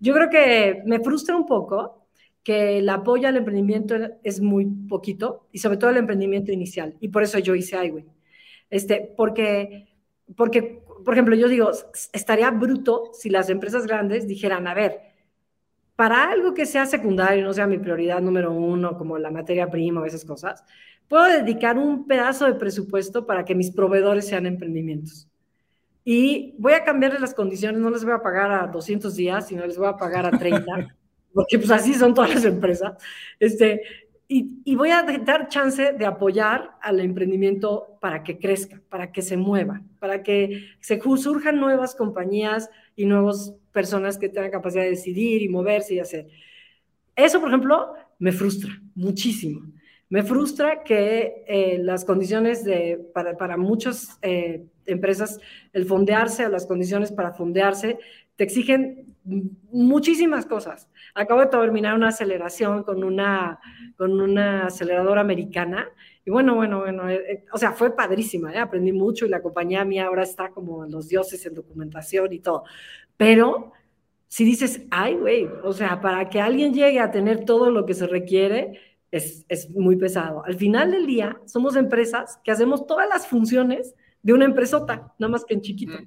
[0.00, 2.06] Yo creo que me frustra un poco
[2.42, 6.96] que el apoyo al emprendimiento es muy poquito y sobre todo el emprendimiento inicial.
[7.00, 8.06] Y por eso yo hice iWin.
[8.70, 9.88] Este, porque,
[10.36, 11.70] porque, por ejemplo, yo digo,
[12.12, 15.00] estaría bruto si las empresas grandes dijeran, a ver,
[15.94, 20.00] para algo que sea secundario, no sea mi prioridad número uno, como la materia prima
[20.00, 20.64] o esas cosas,
[21.06, 25.31] puedo dedicar un pedazo de presupuesto para que mis proveedores sean emprendimientos
[26.04, 29.66] y voy a cambiarles las condiciones, no les voy a pagar a 200 días, sino
[29.66, 30.64] les voy a pagar a 30,
[31.32, 32.94] porque pues así son todas las empresas.
[33.38, 33.82] Este,
[34.26, 39.20] y, y, voy a dar chance de apoyar al emprendimiento para que crezca, para que
[39.20, 44.90] se mueva, para que se surjan nuevas compañías y nuevas personas que tengan capacidad de
[44.90, 46.28] decidir y moverse y hacer.
[47.14, 49.60] Eso, por ejemplo, me frustra muchísimo.
[50.12, 55.40] Me frustra que eh, las condiciones de, para, para muchas eh, empresas,
[55.72, 57.98] el fondearse o las condiciones para fondearse,
[58.36, 60.90] te exigen muchísimas cosas.
[61.14, 63.58] Acabo de terminar una aceleración con una,
[63.96, 65.88] con una aceleradora americana
[66.26, 69.82] y bueno, bueno, bueno, eh, eh, o sea, fue padrísima, aprendí mucho y la compañía
[69.86, 72.64] mía ahora está como los dioses en documentación y todo.
[73.16, 73.72] Pero
[74.28, 77.94] si dices, ay, güey, o sea, para que alguien llegue a tener todo lo que
[77.94, 78.78] se requiere,
[79.12, 80.44] es, es muy pesado.
[80.44, 85.30] Al final del día, somos empresas que hacemos todas las funciones de una empresota, nada
[85.30, 85.98] más que en chiquito.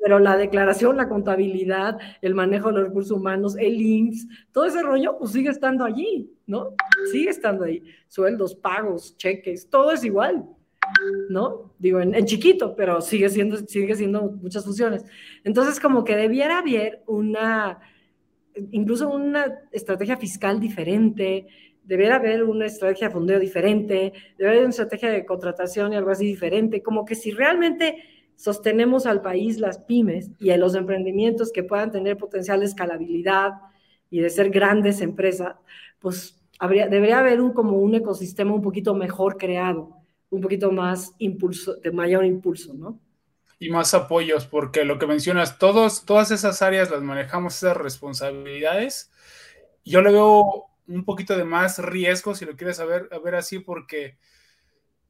[0.00, 4.82] Pero la declaración, la contabilidad, el manejo de los recursos humanos, el INSS, todo ese
[4.82, 6.74] rollo, pues sigue estando allí, ¿no?
[7.10, 7.82] Sigue estando ahí.
[8.06, 10.44] Sueldos, pagos, cheques, todo es igual,
[11.28, 11.74] ¿no?
[11.78, 15.04] Digo, en, chiquito, pero sigue siendo, sigue siendo muchas funciones.
[15.44, 17.80] Entonces, como que debiera haber una,
[18.70, 21.48] incluso una estrategia fiscal diferente,
[21.88, 26.10] debiera haber una estrategia de fondeo diferente, debería haber una estrategia de contratación y algo
[26.10, 28.04] así diferente, como que si realmente
[28.36, 33.52] sostenemos al país las pymes y a los emprendimientos que puedan tener potencial escalabilidad
[34.10, 35.56] y de ser grandes empresas,
[35.98, 39.96] pues habría, debería haber un, como un ecosistema un poquito mejor creado,
[40.28, 43.00] un poquito más impulso, de mayor impulso, ¿no?
[43.58, 49.10] Y más apoyos, porque lo que mencionas, todos, todas esas áreas las manejamos, esas responsabilidades.
[49.84, 53.58] Yo le veo un poquito de más riesgo, si lo quieres saber, a ver así,
[53.58, 54.18] porque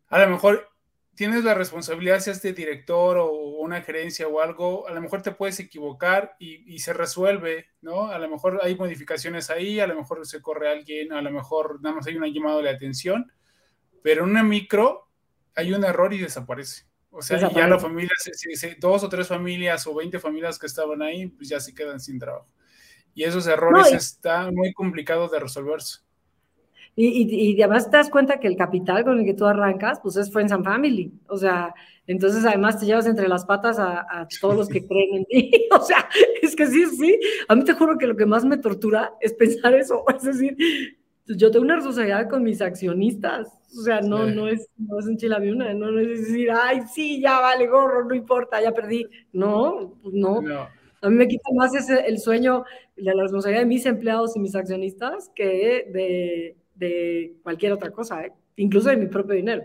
[0.08, 0.68] a lo mejor
[1.14, 5.32] tienes la responsabilidad, si este director o una gerencia o algo, a lo mejor te
[5.32, 8.08] puedes equivocar y, se resuelve, ¿no?
[8.08, 11.80] A lo mejor hay modificaciones ahí, a lo mejor se corre alguien, a lo mejor
[11.82, 13.32] nada más hay un llamado de atención,
[14.02, 15.08] pero en una micro
[15.56, 16.84] hay un error y desaparece.
[17.10, 18.12] O sea, ya la familia,
[18.78, 22.18] dos o tres familias o veinte familias que estaban ahí, pues ya se quedan sin
[22.18, 22.48] trabajo.
[23.18, 26.02] Y esos errores están muy complicados de resolverse.
[26.94, 30.16] Y, y, además te das cuenta que el capital con el que tú arrancas, pues
[30.16, 31.12] es Friends and Family.
[31.26, 31.74] O sea,
[32.07, 35.50] entonces además te llevas entre las patas a, todos los que creen en ti.
[35.72, 36.09] O sea,
[36.40, 37.18] es que sí, sí.
[37.48, 40.04] A mí te juro que lo que más me tortura es pensar eso.
[40.16, 40.57] Es decir,
[41.26, 43.48] yo tengo una responsabilidad con mis accionistas.
[43.76, 47.20] O sea, no, no es, no es un chilaviuna, no, no es decir, ay, sí,
[47.20, 49.04] ya vale gorro, no importa, ya perdí.
[49.33, 50.40] No, no.
[50.40, 50.78] no.
[51.00, 52.64] A mí me quita más ese, el sueño,
[52.98, 58.32] la responsabilidad de mis empleados y mis accionistas que de, de cualquier otra cosa, ¿eh?
[58.56, 59.64] incluso de mi propio dinero.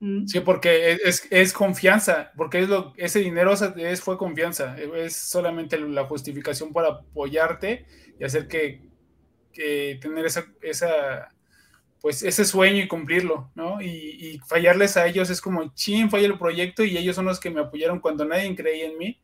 [0.00, 0.26] Mm.
[0.26, 5.78] Sí, porque es, es, confianza, porque es lo, ese dinero es, fue confianza, es solamente
[5.78, 7.84] la justificación para apoyarte
[8.18, 8.80] y hacer que,
[9.52, 11.28] que tener esa, esa,
[12.00, 13.82] pues ese sueño y cumplirlo, ¿no?
[13.82, 17.38] Y, y, fallarles a ellos es como, chin, falla el proyecto y ellos son los
[17.38, 19.20] que me apoyaron cuando nadie creía en mí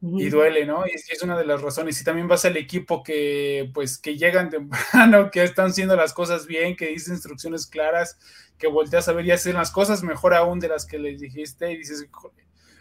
[0.00, 0.86] y duele, ¿no?
[0.86, 2.00] Y es una de las razones.
[2.00, 6.46] Y también vas al equipo que, pues, que llegan temprano, que están haciendo las cosas
[6.46, 8.18] bien, que dicen instrucciones claras,
[8.58, 11.72] que volteas a ver y hacen las cosas mejor aún de las que les dijiste
[11.72, 12.08] y dices,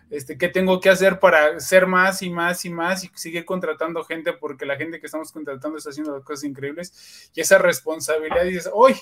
[0.10, 4.03] este, ¿qué tengo que hacer para ser más y más y más y seguir contratando
[4.03, 4.34] gente?
[4.34, 7.32] Porque la gente que estamos contratando está haciendo las cosas increíbles.
[7.34, 8.95] Y esa responsabilidad dices, ¡Uy!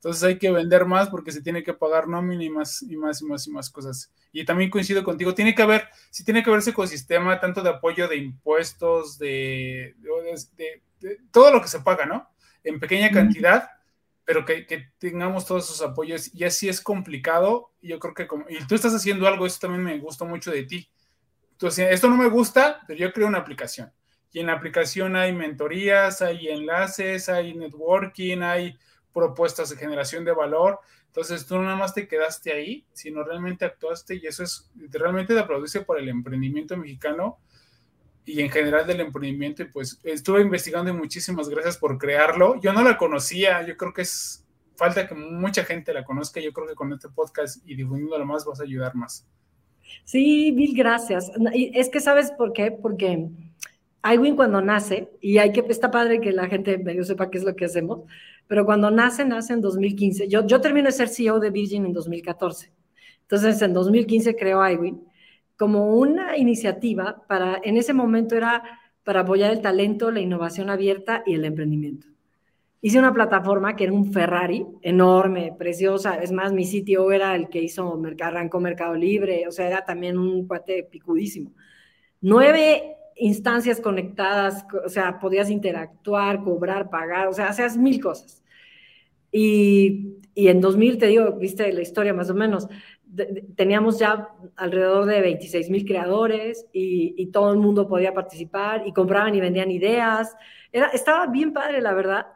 [0.00, 3.20] Entonces hay que vender más porque se tiene que pagar nómina y más y más
[3.20, 4.10] y más y más cosas.
[4.32, 7.68] Y también coincido contigo, tiene que haber, sí tiene que haber ese ecosistema tanto de
[7.68, 9.94] apoyo de impuestos, de,
[11.30, 12.26] todo lo que se paga, ¿no?
[12.64, 13.68] En pequeña cantidad,
[14.24, 16.34] pero que, tengamos todos esos apoyos.
[16.34, 17.72] Y así es complicado.
[17.82, 20.62] Yo creo que como, y tú estás haciendo algo, eso también me gustó mucho de
[20.62, 20.90] ti.
[21.52, 23.92] Entonces, esto no me gusta, pero yo creo una aplicación.
[24.32, 28.78] Y en la aplicación hay mentorías, hay enlaces, hay networking, hay
[29.12, 30.80] propuestas de generación de valor.
[31.06, 35.34] Entonces tú no nada más te quedaste ahí, sino realmente actuaste y eso es realmente
[35.34, 37.38] de aplaudirse por el emprendimiento mexicano
[38.24, 39.62] y en general del emprendimiento.
[39.62, 42.60] Y pues estuve investigando y muchísimas gracias por crearlo.
[42.60, 44.44] Yo no la conocía, yo creo que es
[44.76, 46.40] falta que mucha gente la conozca.
[46.40, 49.26] Yo creo que con este podcast y difundiéndolo más vas a ayudar más.
[50.04, 51.30] Sí, mil gracias.
[51.52, 53.28] Es que sabes por qué, porque
[54.02, 57.44] iWin cuando nace, y hay que, está padre que la gente medio sepa qué es
[57.44, 58.00] lo que hacemos,
[58.50, 60.26] pero cuando nace, nace en 2015.
[60.26, 62.72] Yo, yo termino de ser CEO de Virgin en 2014.
[63.20, 65.04] Entonces, en 2015 creo iWin
[65.56, 68.64] como una iniciativa para, en ese momento era
[69.04, 72.08] para apoyar el talento, la innovación abierta y el emprendimiento.
[72.80, 76.20] Hice una plataforma que era un Ferrari enorme, preciosa.
[76.20, 80.18] Es más, mi sitio era el que hizo, arrancó Mercado Libre, o sea, era también
[80.18, 81.52] un cuate picudísimo.
[82.20, 88.39] Nueve instancias conectadas, o sea, podías interactuar, cobrar, pagar, o sea, hacías mil cosas.
[89.32, 92.68] Y, y en 2000, te digo, viste la historia más o menos,
[93.56, 98.92] teníamos ya alrededor de 26 mil creadores y, y, todo el mundo podía participar y
[98.92, 100.36] compraban y vendían ideas.
[100.72, 102.26] Era, estaba bien padre, la verdad.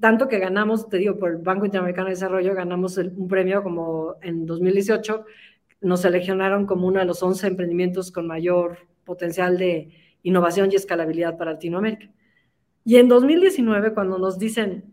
[0.00, 4.16] Tanto que ganamos, te digo, por el Banco Interamericano de Desarrollo, ganamos un premio como
[4.22, 5.24] en 2018,
[5.82, 9.90] nos seleccionaron como uno de los 11 emprendimientos con mayor potencial de
[10.22, 12.10] innovación y escalabilidad para Latinoamérica.
[12.84, 14.89] Y en 2019, cuando nos dicen,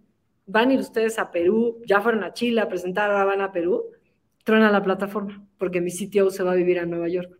[0.47, 3.51] van a ir ustedes a Perú, ya fueron a Chile a presentar, ahora van a
[3.51, 3.85] Perú,
[4.43, 7.37] truena la plataforma, porque mi sitio se va a vivir a Nueva York.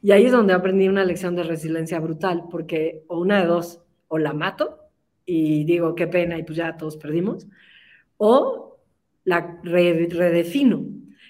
[0.00, 3.82] Y ahí es donde aprendí una lección de resiliencia brutal, porque o una de dos,
[4.08, 4.78] o la mato
[5.26, 7.46] y digo, qué pena, y pues ya todos perdimos,
[8.16, 8.78] o
[9.24, 10.86] la redefino.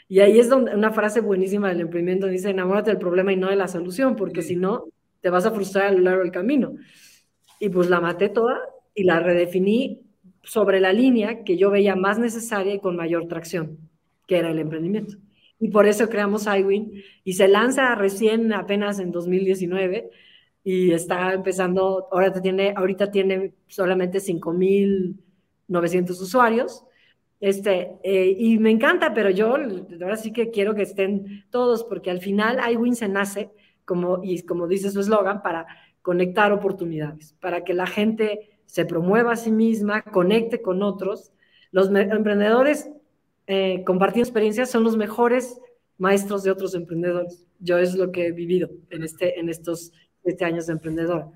[0.09, 3.49] Y ahí es donde una frase buenísima del emprendimiento dice, enamórate del problema y no
[3.49, 4.87] de la solución, porque si no,
[5.21, 6.75] te vas a frustrar a lo largo del camino.
[7.59, 8.59] Y pues la maté toda
[8.95, 10.10] y la redefiní
[10.43, 13.79] sobre la línea que yo veía más necesaria y con mayor tracción,
[14.27, 15.17] que era el emprendimiento.
[15.59, 20.11] Y por eso creamos iWin y se lanza recién apenas en 2019
[20.65, 26.85] y está empezando, ahora tiene, ahorita tiene solamente 5.900 usuarios.
[27.41, 32.11] Este, eh, y me encanta, pero yo ahora sí que quiero que estén todos, porque
[32.11, 33.51] al final iWin se nace,
[33.85, 35.67] como, y como dice su eslogan, para
[36.03, 41.33] conectar oportunidades, para que la gente se promueva a sí misma, conecte con otros.
[41.73, 42.89] Los emprendedores
[43.49, 45.61] eh, compartiendo experiencias son los mejores
[45.99, 47.45] maestros de otros emprendedores.
[47.59, 51.33] Yo es lo que he vivido en, este, en estos siete años de emprendedor.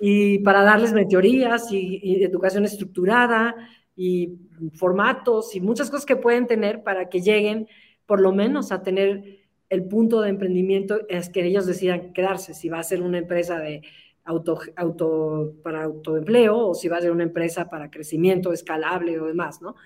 [0.00, 3.54] Y para darles meteorías y, y, educación estructurada
[3.96, 4.38] y
[4.74, 7.68] formatos y muchas cosas que pueden tener para que lleguen
[8.04, 12.68] por lo menos a tener el punto de emprendimiento es que ellos decidan quedarse, si
[12.68, 13.82] va a ser una empresa de
[14.30, 19.60] auto, auto, para autoempleo o si va a una empresa para crecimiento escalable o demás,
[19.60, 19.76] ¿no?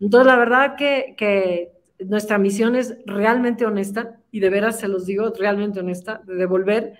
[0.00, 5.06] Entonces, la verdad que, que nuestra misión es realmente honesta y de veras se los
[5.06, 6.94] digo, realmente honesta, de devolver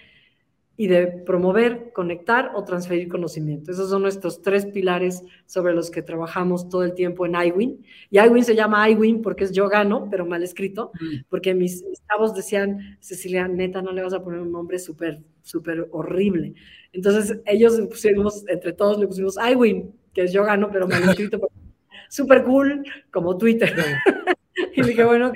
[0.80, 3.72] y de promover, conectar o transferir conocimiento.
[3.72, 7.84] Esos son nuestros tres pilares sobre los que trabajamos todo el tiempo en iWin.
[8.10, 11.24] Y iWin se llama iWin porque es yo gano, pero mal escrito, mm.
[11.28, 15.88] porque mis chavos decían, Cecilia, neta, no le vas a poner un nombre súper, súper
[15.90, 16.54] horrible.
[16.92, 21.40] Entonces ellos pusimos, entre todos le pusimos iWin, que es yo gano, pero mal escrito,
[22.08, 23.74] súper cool, como Twitter.
[24.76, 25.32] y dije, bueno,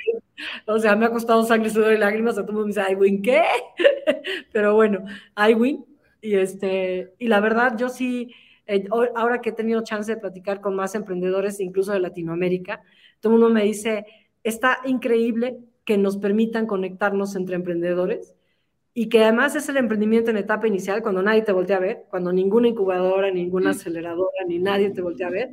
[0.65, 3.21] o sea, me ha costado sangre, sudor y lágrimas, a todo mundo me dice, ¿iWin
[3.21, 3.43] qué?
[4.51, 5.05] Pero bueno,
[5.49, 5.85] iWin.
[6.21, 8.33] Y, este, y la verdad, yo sí,
[8.65, 12.81] eh, ahora que he tenido chance de platicar con más emprendedores, incluso de Latinoamérica,
[13.19, 14.05] todo el mundo me dice,
[14.43, 18.33] está increíble que nos permitan conectarnos entre emprendedores
[18.95, 22.05] y que además es el emprendimiento en etapa inicial, cuando nadie te voltea a ver,
[22.09, 25.49] cuando ninguna incubadora, ninguna aceleradora, ni nadie te voltea a ver,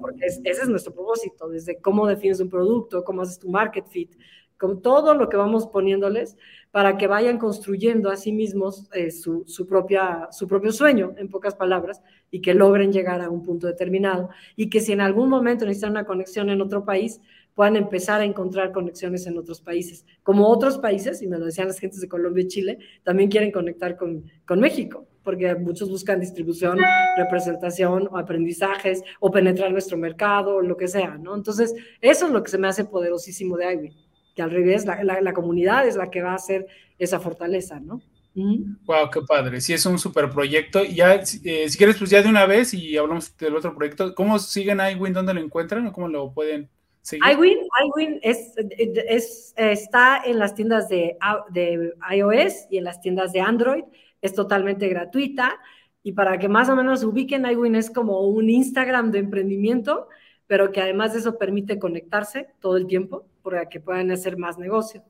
[0.00, 4.10] porque ese es nuestro propósito, desde cómo defines un producto, cómo haces tu market fit,
[4.58, 6.36] con todo lo que vamos poniéndoles
[6.72, 11.28] para que vayan construyendo a sí mismos eh, su, su, propia, su propio sueño, en
[11.28, 14.30] pocas palabras, y que logren llegar a un punto determinado.
[14.56, 17.20] Y que si en algún momento necesitan una conexión en otro país,
[17.58, 20.06] puedan empezar a encontrar conexiones en otros países.
[20.22, 23.50] Como otros países, y me lo decían las gentes de Colombia y Chile, también quieren
[23.50, 26.78] conectar con, con México, porque muchos buscan distribución,
[27.16, 31.34] representación o aprendizajes o penetrar nuestro mercado o lo que sea, ¿no?
[31.34, 33.96] Entonces, eso es lo que se me hace poderosísimo de Ivy,
[34.36, 36.64] que al revés, la, la, comunidad es la que va a hacer
[36.96, 38.00] esa fortaleza, ¿no?
[38.36, 39.60] Wow, qué padre.
[39.60, 40.84] Sí, es un super proyecto.
[40.84, 44.14] Ya, eh, si quieres, pues ya de una vez y hablamos del otro proyecto.
[44.14, 45.12] ¿Cómo siguen iWin?
[45.12, 46.70] ¿Dónde lo encuentran cómo lo pueden
[47.12, 51.16] iWin, iWin es, es, está en las tiendas de,
[51.50, 53.84] de iOS y en las tiendas de Android.
[54.20, 55.58] Es totalmente gratuita.
[56.02, 60.08] Y para que más o menos ubiquen, iWin es como un Instagram de emprendimiento,
[60.46, 64.58] pero que además de eso permite conectarse todo el tiempo para que puedan hacer más
[64.58, 65.04] negocio.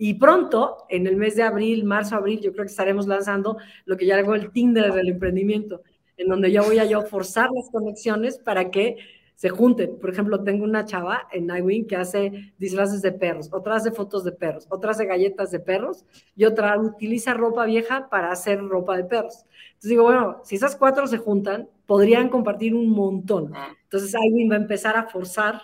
[0.00, 3.96] Y pronto, en el mes de abril, marzo, abril, yo creo que estaremos lanzando lo
[3.96, 5.82] que ya hago el Tinder del emprendimiento,
[6.16, 8.96] en donde yo voy a yo forzar las conexiones para que
[9.38, 10.00] se junten.
[10.00, 14.24] Por ejemplo, tengo una chava en iWin que hace disfraces de perros, otra hace fotos
[14.24, 18.96] de perros, otra hace galletas de perros y otra utiliza ropa vieja para hacer ropa
[18.96, 19.44] de perros.
[19.68, 23.52] Entonces digo, bueno, si esas cuatro se juntan, podrían compartir un montón.
[23.54, 23.76] Ah.
[23.84, 25.60] Entonces iWin va a empezar a forzar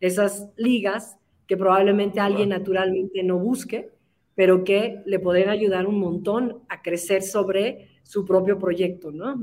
[0.00, 3.90] esas ligas que probablemente alguien naturalmente no busque,
[4.34, 9.38] pero que le podrían ayudar un montón a crecer sobre su propio proyecto, ¿no?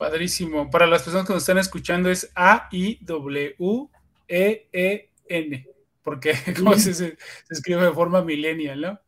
[0.00, 0.70] Padrísimo.
[0.70, 3.06] Para las personas que nos están escuchando es A-I-W-E-E-N,
[6.02, 7.18] porque como se, se,
[7.50, 8.98] escribe de forma millennial, ¿no?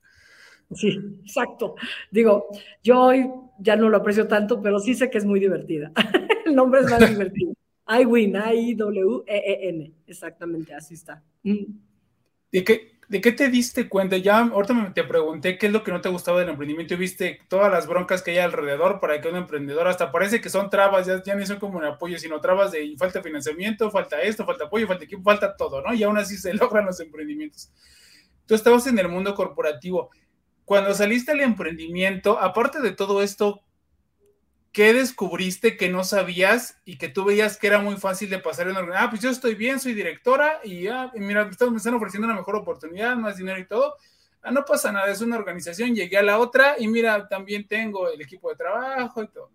[0.74, 1.76] Sí, exacto.
[2.10, 2.48] Digo,
[2.84, 3.26] yo hoy
[3.58, 5.92] ya no lo aprecio tanto, pero sí sé que es muy divertida.
[6.44, 7.54] El nombre es más divertido.
[7.88, 9.94] I-Win, A-I-W-E-E-N.
[10.06, 11.24] Exactamente, así está.
[11.42, 14.16] ¿De qué, ¿De qué te diste cuenta?
[14.16, 16.96] Ya ahorita me te pregunté qué es lo que no te gustaba del emprendimiento y
[16.96, 20.70] viste todas las broncas que hay alrededor para que un emprendedor, hasta parece que son
[20.70, 24.46] trabas, ya, ya ni son como un apoyo, sino trabas de falta financiamiento, falta esto,
[24.46, 25.92] falta apoyo, falta equipo, falta todo, ¿no?
[25.92, 27.70] Y aún así se logran los emprendimientos.
[28.46, 30.08] Tú estabas en el mundo corporativo.
[30.64, 33.60] cuando saliste al emprendimiento, aparte de todo esto,
[34.72, 38.68] ¿qué descubriste que no sabías y que tú veías que era muy fácil de pasar
[38.68, 39.06] en organización?
[39.06, 42.56] Ah, pues yo estoy bien, soy directora y ya, mira, me están ofreciendo una mejor
[42.56, 43.96] oportunidad, más dinero y todo.
[44.42, 48.08] Ah, no pasa nada, es una organización, llegué a la otra y mira, también tengo
[48.08, 49.50] el equipo de trabajo y todo.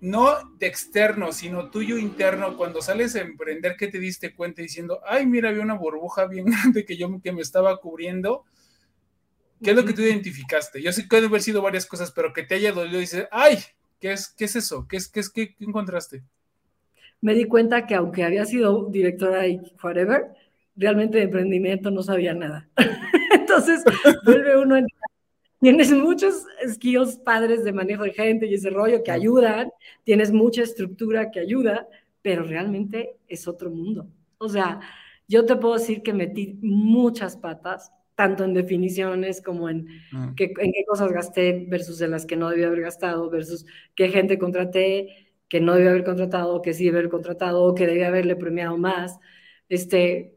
[0.00, 5.00] No de externo, sino tuyo interno, cuando sales a emprender, ¿qué te diste cuenta diciendo,
[5.06, 8.44] ay, mira, había una burbuja bien grande que yo que me estaba cubriendo?
[9.62, 10.82] ¿Qué es lo que tú identificaste?
[10.82, 13.28] Yo sé que puede haber sido varias cosas, pero que te haya dolido y dices,
[13.30, 13.58] ay,
[14.00, 14.86] ¿qué es, qué es eso?
[14.88, 16.22] ¿Qué, es, qué, es, qué, encontraste?
[17.20, 20.28] Me di cuenta que aunque había sido directora y forever,
[20.76, 22.68] realmente de emprendimiento no sabía nada.
[23.32, 23.84] Entonces,
[24.24, 24.82] vuelve uno a
[25.60, 29.70] Tienes muchos skills padres de manejo de gente y ese rollo que ayudan,
[30.04, 31.86] tienes mucha estructura que ayuda,
[32.22, 34.06] pero realmente es otro mundo.
[34.38, 34.80] O sea,
[35.28, 40.34] yo te puedo decir que metí muchas patas, tanto en definiciones como en, mm.
[40.34, 43.64] qué, en qué cosas gasté versus en las que no debía haber gastado, versus
[43.94, 48.08] qué gente contraté que no debía haber contratado, que sí debía haber contratado, que debía
[48.08, 49.18] haberle premiado más.
[49.70, 50.34] Este,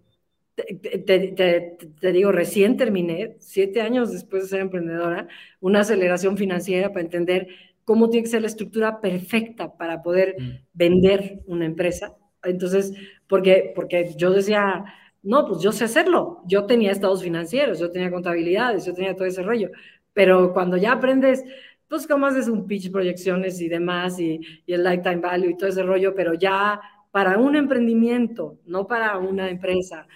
[0.56, 5.28] te, digo, recién terminé, siete años después de ser emprendedora,
[5.60, 7.50] una aceleración financiera para entender
[7.84, 10.52] cómo tiene que ser la estructura perfecta para poder mm.
[10.72, 12.16] vender una empresa.
[12.42, 12.94] Entonces,
[13.28, 14.86] porque, porque yo decía,
[15.24, 16.42] no, pues yo sé hacerlo.
[16.46, 19.72] Yo tenía estados financieros, yo tenía contabilidades, yo tenía todo ese rollo.
[20.14, 21.44] Pero cuando ya aprendes,
[21.88, 25.70] pues cómo haces un pitch, proyecciones y demás, y, y el lifetime value y todo
[25.70, 26.80] ese rollo, pero ya
[27.12, 30.08] para un emprendimiento, no para una empresa,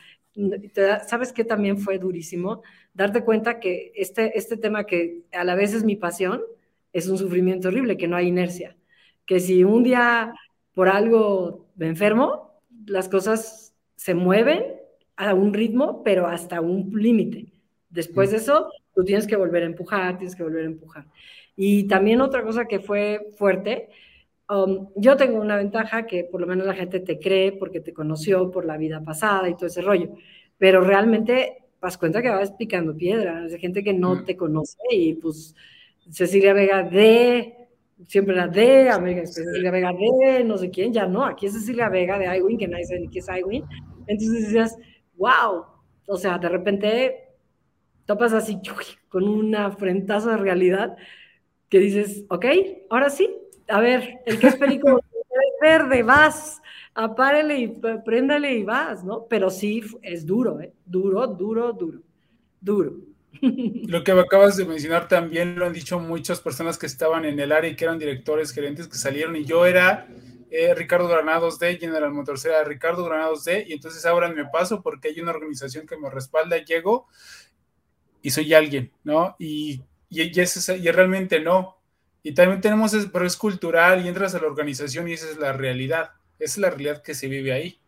[1.07, 2.61] ¿Sabes qué también fue durísimo?
[2.93, 6.41] Darte cuenta que este, este tema que a la vez es mi pasión,
[6.93, 8.77] es un sufrimiento horrible, que no hay inercia.
[9.25, 10.33] Que si un día
[10.73, 14.63] por algo me enfermo, las cosas se mueven
[15.17, 17.51] a un ritmo, pero hasta un límite.
[17.89, 21.05] Después de eso, tú tienes que volver a empujar, tienes que volver a empujar.
[21.55, 23.89] Y también otra cosa que fue fuerte
[24.49, 27.93] Um, yo tengo una ventaja que por lo menos la gente te cree porque te
[27.93, 30.13] conoció por la vida pasada y todo ese rollo,
[30.57, 34.25] pero realmente vas cuenta que vas picando piedra, hay gente que no mm.
[34.25, 35.53] te conoce y pues
[36.09, 37.67] Cecilia Vega de,
[38.07, 41.89] siempre la de, América Cecilia Vega de, no sé quién, ya no, aquí es Cecilia
[41.89, 43.65] Vega de iWin, que nadie sabe ni qué es iWin,
[44.07, 44.77] entonces decías,
[45.17, 45.65] wow,
[46.07, 47.27] o sea, de repente
[48.05, 48.59] topas así
[49.09, 50.95] con una frentazo de realidad
[51.69, 52.45] que dices, ok,
[52.89, 53.29] ahora sí,
[53.67, 56.61] a ver, el que es es verde, vas,
[56.93, 57.67] apárele y
[58.05, 59.25] préndale y vas, ¿no?
[59.29, 60.73] Pero sí es duro, ¿eh?
[60.85, 61.99] Duro, duro, duro,
[62.59, 62.93] duro.
[63.41, 67.51] Lo que acabas de mencionar también lo han dicho muchas personas que estaban en el
[67.51, 70.07] área y que eran directores, gerentes que salieron y yo era
[70.49, 74.81] eh, Ricardo Granados de General Motors, era Ricardo Granados de y entonces ahora me paso
[74.81, 77.07] porque hay una organización que me respalda, llego
[78.21, 79.35] y soy alguien, ¿no?
[79.39, 81.77] Y, y, y, y realmente no,
[82.27, 85.53] y también tenemos, pero es cultural y entras a la organización y esa es la
[85.53, 87.79] realidad, es la realidad que se vive ahí.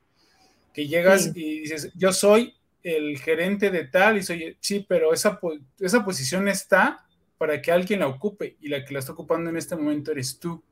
[0.74, 5.41] Que llegas y dices, yo soy el gerente de tal y soy, sí, pero esa,
[5.80, 7.05] esa posición está
[7.38, 10.39] para que alguien la ocupe y la que la está ocupando en este momento eres
[10.39, 10.64] tú.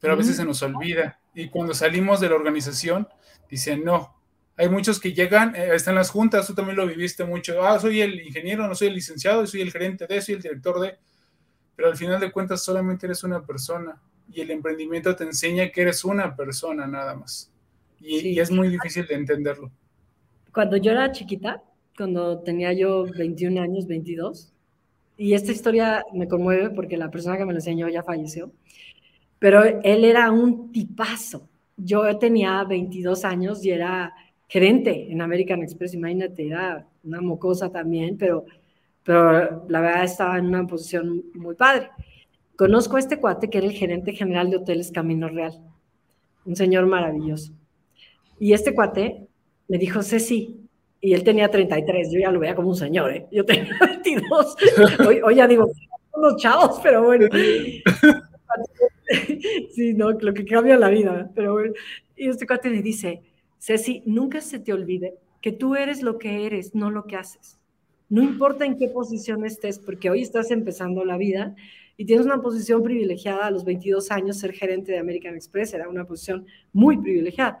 [0.00, 1.18] Pero a veces se nos olvida.
[1.34, 3.08] Y cuando salimos de la organización
[3.48, 4.20] dicen, no,
[4.56, 8.02] hay muchos que llegan, eh, están las juntas, tú también lo viviste mucho, ah, soy
[8.02, 10.98] el ingeniero, no soy el licenciado, soy el gerente de, soy el director de,
[11.74, 13.98] pero al final de cuentas solamente eres una persona
[14.30, 17.50] y el emprendimiento te enseña que eres una persona nada más.
[18.00, 19.70] Y, es muy difícil de entenderlo.
[20.52, 21.62] Cuando yo era chiquita,
[21.96, 24.52] cuando tenía yo 21 años, 22,
[25.16, 28.52] y esta historia me conmueve porque la persona que me lo enseñó ya falleció,
[29.40, 31.48] pero él era un tipazo.
[31.76, 34.14] Yo tenía 22 años y era
[34.46, 38.44] gerente en American Express, imagínate, era una mocosa también, pero
[39.02, 41.90] pero la verdad estaba en una posición muy padre.
[42.56, 45.60] Conozco a este cuate que era el gerente general de hoteles Camino Real,
[46.44, 47.52] un señor maravilloso.
[48.38, 49.26] Y este cuate
[49.68, 50.60] me dijo, Ceci,
[51.00, 53.26] y él tenía 33, yo ya lo veía como un señor, ¿eh?
[53.32, 54.56] yo tenía 22,
[55.06, 55.70] hoy, hoy ya digo,
[56.12, 57.26] unos chavos, pero bueno.
[59.74, 61.72] sí, no, lo que cambia la vida, pero bueno.
[62.16, 63.22] Y este cuate me dice,
[63.58, 67.58] Ceci, nunca se te olvide que tú eres lo que eres, no lo que haces.
[68.08, 71.54] No importa en qué posición estés, porque hoy estás empezando la vida
[71.96, 75.88] y tienes una posición privilegiada a los 22 años, ser gerente de American Express era
[75.88, 77.58] una posición muy privilegiada.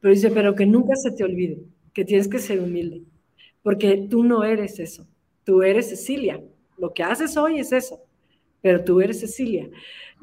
[0.00, 1.58] Pero dice, pero que nunca se te olvide
[1.92, 3.02] que tienes que ser humilde,
[3.62, 5.06] porque tú no eres eso,
[5.44, 6.40] tú eres Cecilia.
[6.78, 8.00] Lo que haces hoy es eso,
[8.62, 9.68] pero tú eres Cecilia.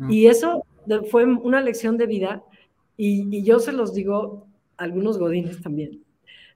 [0.09, 0.65] Y eso
[1.09, 2.43] fue una lección de vida
[2.95, 6.03] y, yo se los digo a algunos godines también,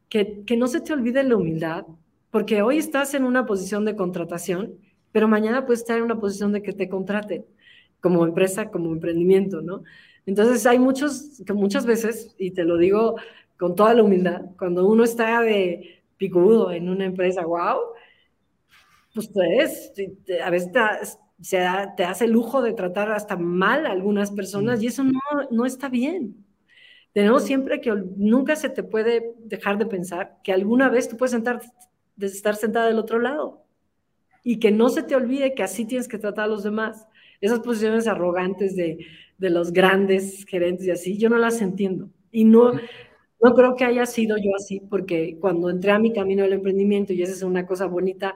[0.09, 1.85] que, que no se te olvide la humildad,
[2.29, 4.75] porque hoy estás en una posición de contratación,
[5.11, 7.45] pero mañana puedes estar en una posición de que te contraten
[7.99, 9.83] como empresa, como emprendimiento, ¿no?
[10.25, 13.15] Entonces hay muchos, muchas veces, y te lo digo
[13.57, 17.79] con toda la humildad, cuando uno está de picudo en una empresa, wow,
[19.13, 19.91] pues puedes,
[20.43, 20.71] a veces
[21.41, 21.59] te,
[21.97, 25.19] te hace el lujo de tratar hasta mal a algunas personas y eso no,
[25.49, 26.45] no está bien.
[27.13, 31.31] Tenemos siempre que, nunca se te puede dejar de pensar que alguna vez tú puedes
[31.31, 31.61] sentar,
[32.19, 33.65] estar sentada del otro lado
[34.43, 37.07] y que no se te olvide que así tienes que tratar a los demás.
[37.41, 39.05] Esas posiciones arrogantes de,
[39.37, 42.09] de los grandes gerentes y así, yo no las entiendo.
[42.31, 42.73] Y no,
[43.41, 47.11] no creo que haya sido yo así, porque cuando entré a mi camino del emprendimiento,
[47.11, 48.35] y esa es una cosa bonita,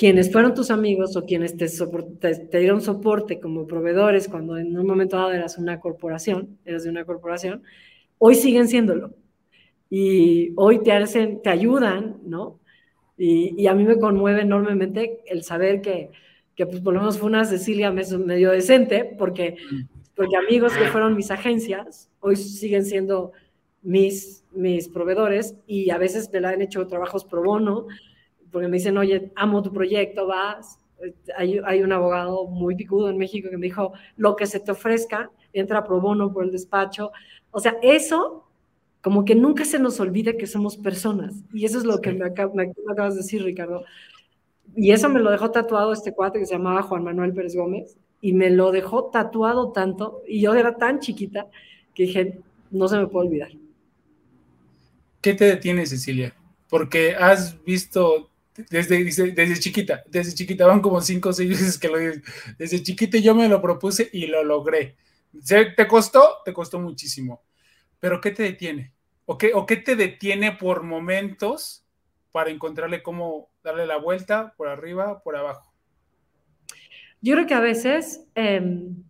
[0.00, 4.86] quienes fueron tus amigos o quienes te, te, dieron soporte como proveedores cuando en un
[4.86, 7.62] momento dado eras una corporación, eras de una corporación,
[8.16, 9.14] hoy siguen siéndolo.
[9.90, 12.60] Y hoy te, hacen, te ayudan, ¿no?
[13.18, 16.08] Y, y, a mí me conmueve enormemente el saber que,
[16.56, 19.56] que pues por lo menos fue una Cecilia medio decente, porque,
[20.16, 23.32] porque amigos que fueron mis agencias, hoy siguen siendo
[23.82, 27.86] mis, mis proveedores y a veces me la han hecho trabajos pro bono,
[28.50, 30.78] porque me dicen, oye, amo tu proyecto, vas.
[31.36, 34.72] Hay, hay, un abogado muy picudo en México que me dijo, lo que se te
[34.72, 37.12] ofrezca, entra pro bono por el despacho.
[37.50, 38.46] O sea, eso,
[39.00, 41.34] como que nunca se nos olvide que somos personas.
[41.52, 43.84] Y eso es lo que me, acabas de decir, Ricardo.
[44.76, 47.96] Y eso me lo dejó tatuado este cuate que se llamaba Juan Manuel Pérez Gómez.
[48.20, 50.22] Y me lo dejó tatuado tanto.
[50.28, 51.48] Y yo era tan chiquita
[51.94, 52.40] que dije,
[52.70, 53.50] no se me puede olvidar.
[55.20, 56.34] ¿Qué te detiene, Cecilia?
[56.68, 58.29] Porque has visto
[58.68, 61.98] desde, desde chiquita, desde chiquita, van como cinco o seis veces que lo.
[62.58, 64.96] Desde chiquita yo me lo propuse y lo logré.
[65.46, 66.38] ¿Te costó?
[66.44, 67.42] Te costó muchísimo.
[67.98, 68.92] Pero ¿qué te detiene?
[69.26, 71.84] ¿O qué, ¿O qué te detiene por momentos
[72.32, 75.72] para encontrarle cómo darle la vuelta por arriba, por abajo?
[77.20, 79.04] Yo creo que a veces, em,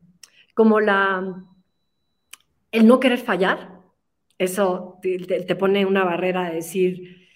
[0.55, 1.45] como la,
[2.73, 3.81] el no querer fallar,
[4.37, 7.29] eso te pone una barrera de decir,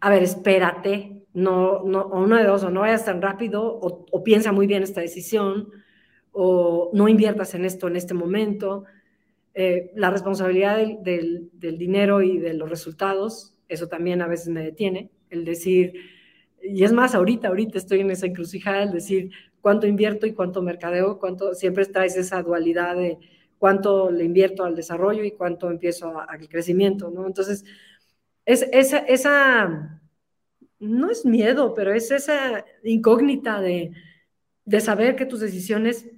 [0.00, 4.24] a ver, espérate, no, no, o uno de dos, o no vayas tan rápido, o,
[4.24, 5.68] piensa muy bien esta decisión,
[6.32, 8.84] o no inviertas en esto en este momento.
[9.52, 14.62] Eh, la responsabilidad del, del, dinero y de los resultados, eso también a veces me
[14.62, 15.94] detiene, el decir,
[16.62, 19.30] y es más, ahorita, ahorita estoy en esa encrucijada, el decir
[19.60, 23.18] cuánto invierto y cuánto mercadeo, cuánto, siempre traes esa dualidad de
[23.58, 27.26] cuánto le invierto al desarrollo y cuánto empiezo al crecimiento, ¿no?
[27.26, 27.64] Entonces,
[28.44, 30.02] es, esa, esa
[30.84, 33.92] no es miedo, pero es esa incógnita de,
[34.80, 36.10] saber que tus decisiones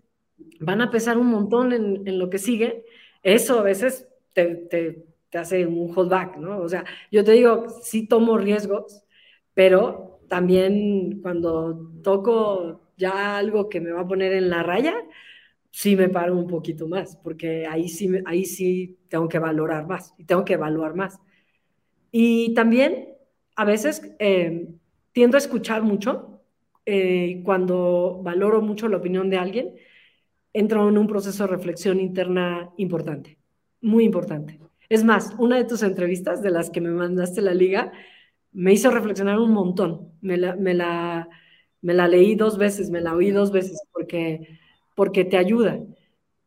[0.61, 2.85] van a pesar un montón en, lo que sigue,
[3.23, 6.61] eso a veces te, hace un holdback, ¿no?
[6.61, 9.03] O sea, yo te digo, sí tomo riesgos,
[9.55, 14.95] pero también cuando toco ya algo que me va a poner en la raya,
[15.71, 20.14] sí me paro un poquito más, porque ahí sí, ahí sí tengo que valorar más
[20.19, 21.21] y tengo que evaluar más.
[22.11, 23.16] Y también
[23.57, 24.68] a veces eh,
[25.12, 26.32] tiendo a escuchar mucho.
[26.88, 29.74] Eh, cuando valoro mucho la opinión de alguien,
[30.52, 33.38] entro en un proceso de reflexión interna importante,
[33.80, 34.61] muy importante.
[34.88, 37.90] Es más, una de tus entrevistas, de las que me mandaste la liga,
[38.52, 40.12] me hizo reflexionar un montón.
[40.20, 41.28] Me la, me la,
[41.82, 44.61] me la leí dos veces, me la oí dos veces, porque,
[44.94, 45.80] porque te ayuda.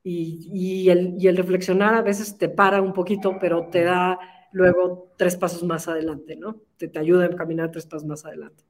[0.03, 4.17] Y, y, el, y el reflexionar a veces te para un poquito, pero te da
[4.51, 6.61] luego tres pasos más adelante, ¿no?
[6.77, 8.63] Te, te ayuda a caminar tres pasos más adelante.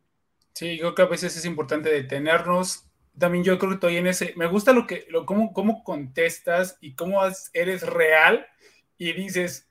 [0.54, 2.86] Sí, yo creo que a veces es importante detenernos.
[3.18, 6.78] También yo creo que estoy en ese, me gusta lo que, lo, cómo, cómo contestas
[6.82, 7.22] y cómo
[7.54, 8.46] eres real
[8.98, 9.70] y dices,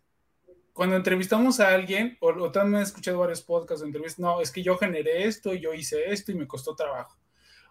[0.73, 4.63] cuando entrevistamos a alguien, o, también he escuchado varios podcasts de entrevistas, no, es que
[4.63, 7.19] yo generé esto, yo hice esto y me costó trabajo.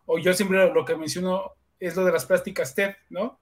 [0.05, 3.39] O yo siempre lo que menciono es lo de las prácticas TED, ¿no?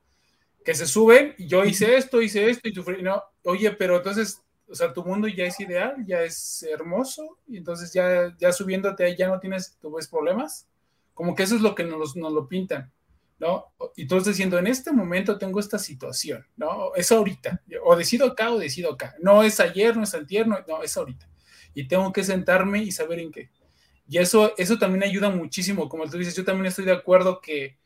[0.63, 4.44] Que se suben y yo hice esto, hice esto y tú, no, oye, pero entonces
[4.67, 9.15] o sea, tu mundo ya es ideal, ya es hermoso, y entonces ya, ya subiéndote
[9.15, 10.67] ya no tienes, tú problemas.
[11.13, 12.91] Como que eso es lo que nos, nos lo pintan,
[13.39, 13.71] ¿no?
[13.95, 16.93] Y estás diciendo, en este momento tengo esta situación, ¿no?
[16.95, 19.15] Es ahorita, o decido acá o decido acá.
[19.21, 21.29] No es ayer, no es antier, no, no es ahorita.
[21.73, 23.49] Y tengo que sentarme y saber en qué.
[24.07, 27.77] Y eso, eso también ayuda muchísimo, como tú dices, yo también estoy de acuerdo que,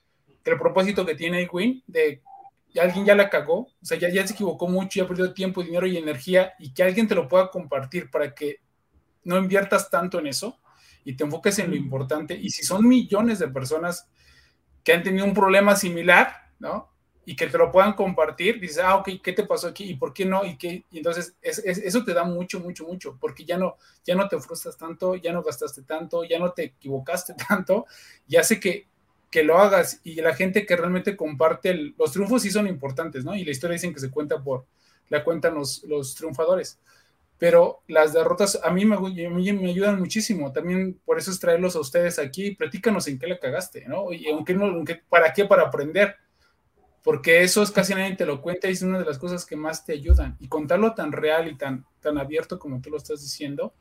[0.44, 2.22] que el propósito que tiene Win de
[2.78, 5.88] alguien ya la cagó, o sea, ya, ya se equivocó mucho, ya perdió tiempo, dinero
[5.88, 8.58] y energía, y que alguien te lo pueda compartir para que
[9.24, 10.60] no inviertas tanto en eso
[11.04, 12.36] y te enfoques en lo importante.
[12.36, 14.08] Y si son millones de personas
[14.84, 16.90] que han tenido un problema similar, ¿no?
[17.30, 19.84] y que te lo puedan compartir, dices, ah, ok, ¿qué te pasó aquí?
[19.84, 20.44] ¿Y por qué no?
[20.44, 20.84] Y, qué?
[20.90, 24.76] y entonces eso te da mucho, mucho, mucho, porque ya no, ya no te frustras
[24.76, 27.86] tanto, ya no gastaste tanto, ya no te equivocaste tanto,
[28.28, 28.88] y hace que,
[29.30, 33.36] que lo hagas y la gente que realmente comparte, los triunfos sí son importantes, ¿no?
[33.36, 34.66] Y la historia dicen que se cuenta por,
[35.10, 36.80] la cuentan los, los triunfadores
[37.40, 40.52] pero las derrotas a mí me, me, ayudan muchísimo.
[40.52, 42.52] También por eso es traerlos a ustedes aquí.
[42.52, 44.12] Platícanos en qué le cagaste, ¿no?
[44.12, 45.46] Y aunque no, aunque, ¿para qué?
[45.46, 46.18] Para aprender.
[47.02, 49.56] Porque eso es casi nadie te lo cuenta y es una de las cosas que
[49.56, 50.36] más te ayudan.
[50.42, 53.74] Y contarlo tan real y tan, tan abierto como tú lo estás diciendo,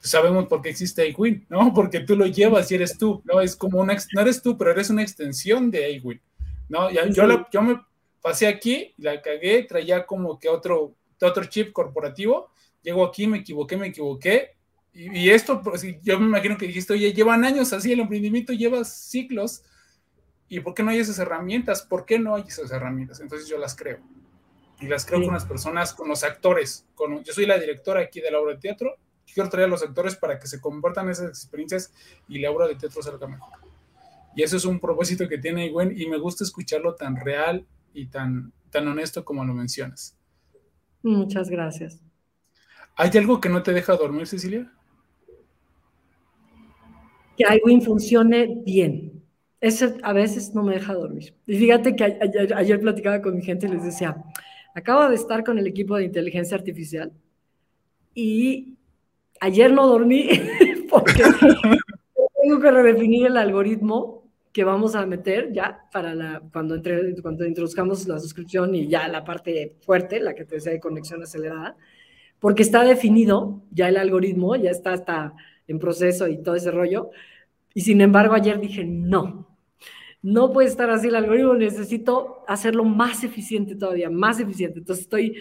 [0.00, 1.72] sabemos por qué existe iWin, ¿no?
[1.74, 3.40] Porque tú lo llevas y eres tú, ¿no?
[3.40, 6.20] Es como una, no eres tú, pero eres una extensión de iWin,
[6.68, 6.90] ¿no?
[6.90, 7.80] yo, yo me
[8.20, 12.50] pasé aquí, la cagué, traía como que otro, otro chip corporativo
[12.82, 14.56] llego aquí, me equivoqué, me equivoqué.
[14.92, 18.84] Y, esto, pues, yo me imagino que dijiste, oye, llevan años así, el emprendimiento lleva
[18.84, 19.62] ciclos.
[20.48, 21.82] ¿Y por qué no hay esas herramientas?
[21.82, 23.20] ¿Por qué no hay esas herramientas?
[23.20, 24.00] Entonces yo las creo.
[24.80, 26.86] Y las creo con las personas, con los actores.
[26.94, 28.96] Con, yo soy la directora aquí de la obra de teatro.
[29.32, 31.92] Quiero traer a los actores para que se compartan esas experiencias
[32.28, 33.58] y la obra de teatro salga mejor.
[34.34, 38.06] Y eso es un propósito que tiene Gwen y me gusta escucharlo tan real y
[38.06, 40.16] tan, tan honesto como lo mencionas.
[41.02, 42.00] Muchas gracias.
[42.96, 44.70] ¿Hay algo que no te deja dormir, Cecilia?
[47.36, 49.22] Que iWin funcione bien.
[49.60, 51.34] Eso a veces no me deja dormir.
[51.46, 54.22] Y fíjate que ayer, platicaba con mi gente y les decía,
[54.74, 57.12] acabo de estar con el equipo de inteligencia artificial
[58.14, 58.78] y
[59.40, 60.28] ayer no dormí
[60.90, 61.22] porque
[62.42, 66.80] tengo que redefinir el algoritmo que vamos a meter ya para la, cuando,
[67.22, 71.22] cuando introduzcamos la suscripción y ya la parte fuerte, la que te decía de conexión
[71.22, 71.76] acelerada
[72.40, 75.34] porque está definido ya el algoritmo, ya está hasta
[75.68, 77.10] en proceso y todo ese rollo.
[77.74, 79.46] Y sin embargo, ayer dije, no,
[80.22, 84.80] no puede estar así el algoritmo, necesito hacerlo más eficiente todavía, más eficiente.
[84.80, 85.36] Entonces estoy,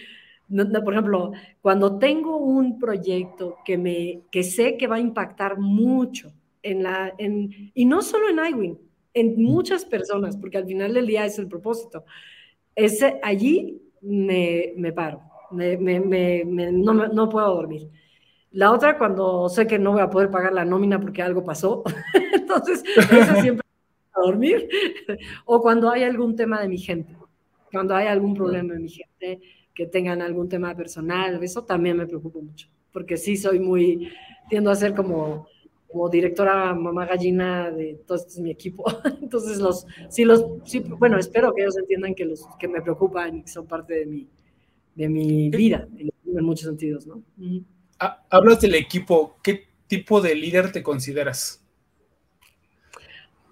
[0.83, 1.31] por ejemplo,
[1.61, 6.31] cuando tengo un proyecto que, me, que sé que va a impactar mucho
[6.63, 8.79] en la, en, y no solo en iWin,
[9.13, 12.03] en muchas personas, porque al final del día es el propósito,
[12.75, 17.89] ese, allí me, me paro me, me, no, no, puedo dormir.
[18.51, 21.83] La otra, cuando sé que no voy a poder pagar la nómina porque algo pasó,
[22.33, 23.65] entonces esa siempre
[24.13, 24.67] a dormir.
[25.45, 27.15] o cuando hay algún tema de mi gente,
[27.71, 29.41] cuando hay algún problema de mi gente,
[29.79, 34.11] que tengan algún tema personal, eso también me preocupa mucho, porque sí soy muy,
[34.49, 35.47] tiendo a ser como,
[35.87, 38.83] como directora mamá gallina de todo este mi equipo.
[39.21, 43.37] Entonces, los, sí, los, sí, bueno, espero que ellos entiendan que, los, que me preocupan
[43.37, 44.27] y que son parte de mi,
[44.95, 46.11] de mi vida, en,
[46.43, 47.23] muchos sentidos, ¿no?
[48.29, 51.63] Hablas del equipo, ¿qué tipo de líder te consideras?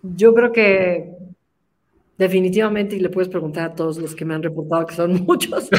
[0.03, 1.09] Yo creo que
[2.17, 5.69] definitivamente, y le puedes preguntar a todos los que me han reportado, que son muchos,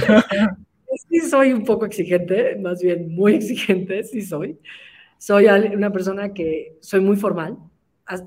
[1.08, 4.58] sí soy un poco exigente, más bien muy exigente, sí soy.
[5.18, 7.58] Soy una persona que soy muy formal,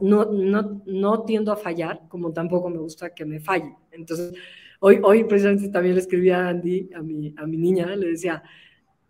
[0.02, 3.74] no, no, no tiendo a fallar, como tampoco me gusta que me falle.
[3.92, 4.34] Entonces,
[4.84, 8.42] Hoy, hoy precisamente también le escribí a Andy, a mi, a mi niña, le decía,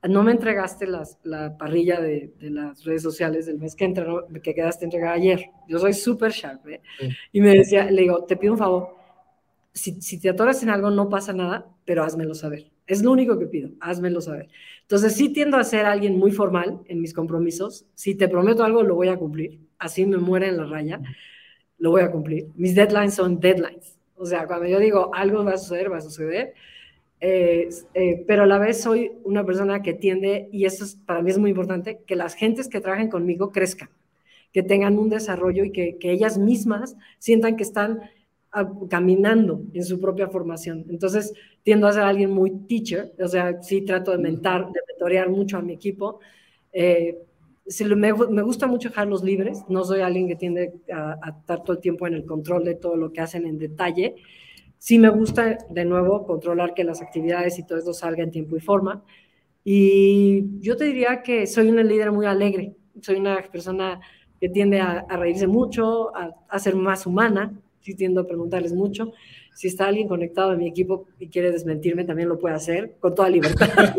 [0.09, 4.25] no me entregaste las, la parrilla de, de, las redes sociales del mes que, entregó,
[4.41, 5.45] que quedaste entregada ayer.
[5.67, 6.67] Yo soy súper sharp.
[6.67, 6.81] ¿eh?
[7.31, 8.95] Y me decía, le digo, te pido un favor,
[9.73, 12.71] si, si, te atoras en algo no pasa nada, pero házmelo saber.
[12.87, 14.49] Es lo único que pido, házmelo saber.
[14.81, 17.85] Entonces sí tiendo a ser alguien muy formal en mis compromisos.
[17.95, 19.59] Si te prometo algo, lo voy a cumplir.
[19.77, 20.99] Así me muere en la raya,
[21.77, 22.47] lo voy a cumplir.
[22.55, 23.97] Mis deadlines son deadlines.
[24.15, 26.53] O sea, cuando yo digo algo va a suceder, va a suceder.
[27.23, 31.21] Eh, eh, pero a la vez soy una persona que tiende, y eso es, para
[31.21, 33.89] mí es muy importante, que las gentes que trabajen conmigo crezcan,
[34.51, 38.01] que tengan un desarrollo y que, que ellas mismas sientan que están
[38.51, 40.85] ah, caminando en su propia formación.
[40.89, 45.29] Entonces, tiendo a ser alguien muy teacher, o sea, sí trato de mentar, de mentorear
[45.29, 46.19] mucho a mi equipo.
[46.73, 47.17] Eh,
[47.95, 51.81] me, me, gusta mucho dejarlos libres, no soy alguien que tiende a, estar todo el
[51.81, 54.15] tiempo en el control de todo lo que hacen en detalle.
[54.81, 58.57] Sí me gusta, de nuevo, controlar que las actividades y todo eso salga en tiempo
[58.57, 59.03] y forma.
[59.63, 64.01] Y yo te diría que soy una líder muy alegre, soy una persona
[64.39, 69.13] que tiende a, reírse mucho, a, a, ser más humana, sí tiendo a preguntarles mucho.
[69.53, 73.13] Si está alguien conectado a mi equipo y quiere desmentirme, también lo puede hacer con
[73.13, 73.69] toda libertad.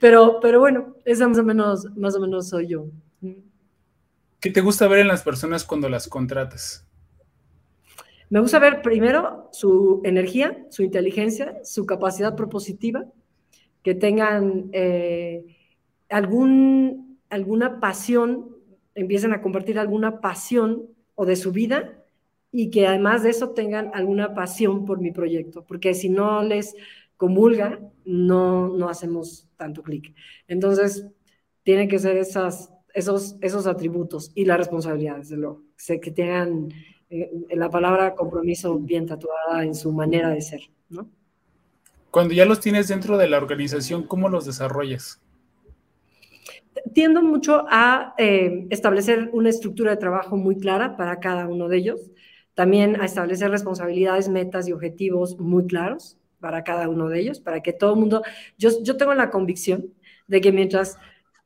[0.00, 2.86] pero, pero bueno, esa más o menos, más o menos soy yo.
[4.40, 6.89] ¿Qué te gusta ver en las personas cuando las contratas?
[8.30, 13.04] Me gusta ver primero su energía, su inteligencia, su capacidad propositiva,
[13.82, 15.44] que tengan eh,
[16.08, 18.56] algún, alguna pasión,
[18.94, 22.04] empiecen a compartir alguna pasión o de su vida
[22.52, 26.76] y que además de eso tengan alguna pasión por mi proyecto, porque si no les
[27.16, 30.14] comulga, no, no hacemos tanto clic.
[30.46, 31.04] Entonces,
[31.64, 35.64] tienen que ser esas, esos, esos atributos y la responsabilidad, desde luego,
[36.00, 36.68] que tengan
[37.10, 41.08] la palabra compromiso bien tatuada en su manera de ser, ¿no?
[42.10, 45.20] Cuando ya los tienes dentro de la organización, ¿cómo los desarrollas?
[46.92, 51.76] Tiendo mucho a eh, establecer una estructura de trabajo muy clara para cada uno de
[51.76, 52.10] ellos,
[52.54, 57.60] también a establecer responsabilidades, metas y objetivos muy claros para cada uno de ellos, para
[57.60, 58.22] que todo el mundo,
[58.58, 59.92] yo, yo tengo la convicción
[60.26, 60.98] de que mientras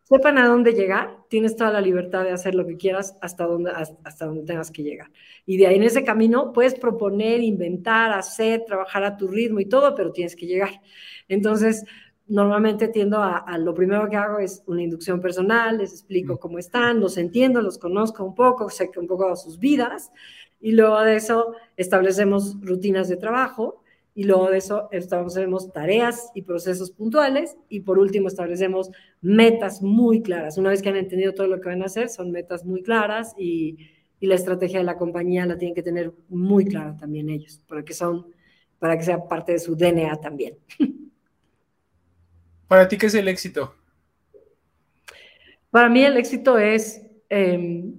[0.05, 3.71] sepan a dónde llegar, tienes toda la libertad de hacer lo que quieras hasta donde,
[3.71, 5.11] hasta donde tengas que llegar.
[5.47, 9.67] Y de ahí en ese camino puedes proponer, inventar, hacer, trabajar a tu ritmo y
[9.67, 10.81] todo, pero tienes que llegar.
[11.27, 11.85] Entonces,
[12.27, 17.01] normalmente tiendo a, lo primero que hago es una inducción personal, les explico cómo están,
[17.01, 20.13] los entiendo, los conozco un poco, sé un poco de sus vidas,
[20.61, 23.84] y luego de eso establecemos rutinas de trabajo
[24.15, 28.91] y luego de eso establecemos tareas y procesos puntuales y por último establecemos
[29.21, 30.57] metas muy claras.
[30.57, 33.35] Una vez que han entendido todo lo que van a hacer, son metas muy claras
[33.37, 33.77] y,
[34.21, 37.85] y la estrategia de la compañía la tienen que tener muy clara también ellos, para
[37.85, 38.27] que, son,
[38.79, 40.57] para que sea parte de su DNA también.
[42.69, 43.75] ¿Para ti qué es el éxito?
[45.71, 47.95] Para mí el éxito es em,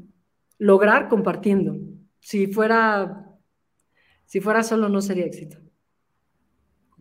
[0.58, 1.78] lograr compartiendo.
[2.20, 3.38] Si fuera,
[4.26, 5.65] si fuera solo no sería éxito.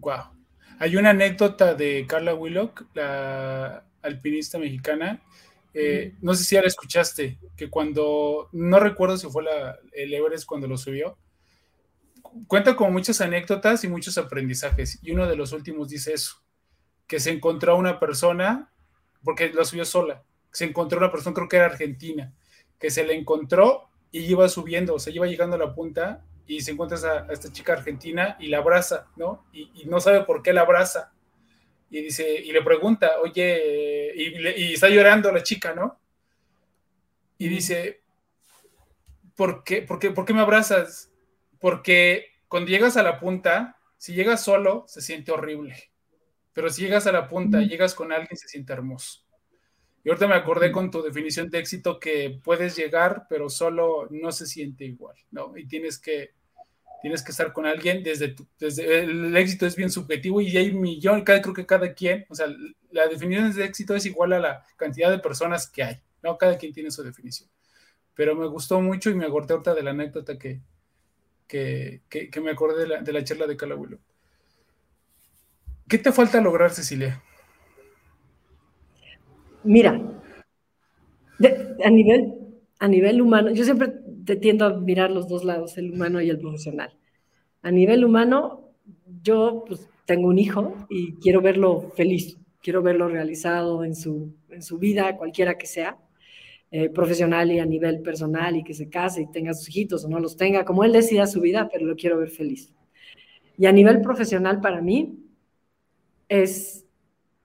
[0.05, 0.25] Wow.
[0.81, 5.23] Hay una anécdota de Carla Willock, la alpinista mexicana.
[5.73, 10.13] Eh, no sé si ya la escuchaste, que cuando, no recuerdo si fue la, el
[10.13, 11.17] Everest cuando lo subió,
[12.47, 14.99] cuenta con muchas anécdotas y muchos aprendizajes.
[15.01, 16.43] Y uno de los últimos dice eso,
[17.07, 18.71] que se encontró una persona,
[19.23, 22.35] porque lo subió sola, se encontró una persona, creo que era argentina,
[22.79, 26.61] que se le encontró y iba subiendo, o sea, iba llegando a la punta y
[26.61, 29.47] se encuentra a, esta chica argentina y la abraza, ¿no?
[29.53, 31.13] Y, no sabe por qué la abraza.
[31.91, 35.99] Y dice, y le pregunta, oye, y, está llorando la chica, ¿no?
[37.39, 38.03] Y dice,
[39.35, 41.11] ¿por qué, por, qué, ¿por qué me abrazas?
[41.61, 45.91] Porque cuando llegas a la punta, si llegas solo, se siente horrible.
[46.53, 49.24] Pero si llegas a la punta y llegas con alguien, se siente hermoso.
[50.05, 54.33] Y ahorita me acordé con tu definición de éxito que puedes llegar, pero solo no
[54.33, 55.57] se siente igual, ¿no?
[55.57, 56.35] Y tienes que,
[57.01, 60.83] tienes que estar con alguien desde, desde el éxito es bien subjetivo y hay un
[60.83, 62.47] millón, cada, creo que cada quien, o sea,
[62.91, 66.37] la definición de éxito es igual a la cantidad de personas que hay, ¿no?
[66.37, 67.49] Cada quien tiene su definición.
[68.15, 70.61] Pero me gustó mucho y me acordé ahorita de la anécdota que,
[71.47, 73.99] que, que, me acordé de la, de la charla de Calabuelo.
[75.89, 77.23] ¿Qué te falta lograr, Cecilia?
[79.65, 80.01] Mira,
[81.85, 82.35] a, nivel,
[82.79, 83.93] a nivel humano, yo siempre
[84.25, 86.97] te tiendo a mirar los dos lados, el humano y el profesional.
[87.63, 88.73] A nivel humano,
[89.23, 94.63] yo pues, tengo un hijo y quiero verlo feliz, quiero verlo realizado en su, en
[94.63, 95.99] su vida, cualquiera que sea,
[96.71, 100.09] eh, profesional y a nivel personal, y que se case y tenga sus hijitos o
[100.09, 102.75] no los tenga, como él decida su vida, pero lo quiero ver feliz.
[103.57, 105.25] Y a nivel profesional para mí
[106.29, 106.85] es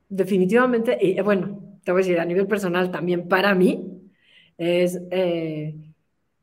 [0.09, 3.99] definitivamente, y, bueno, te voy a decir, a nivel personal también para mí,
[4.57, 5.75] es, eh,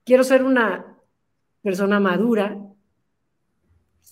[0.04, 0.96] quiero ser una
[1.62, 2.58] persona madura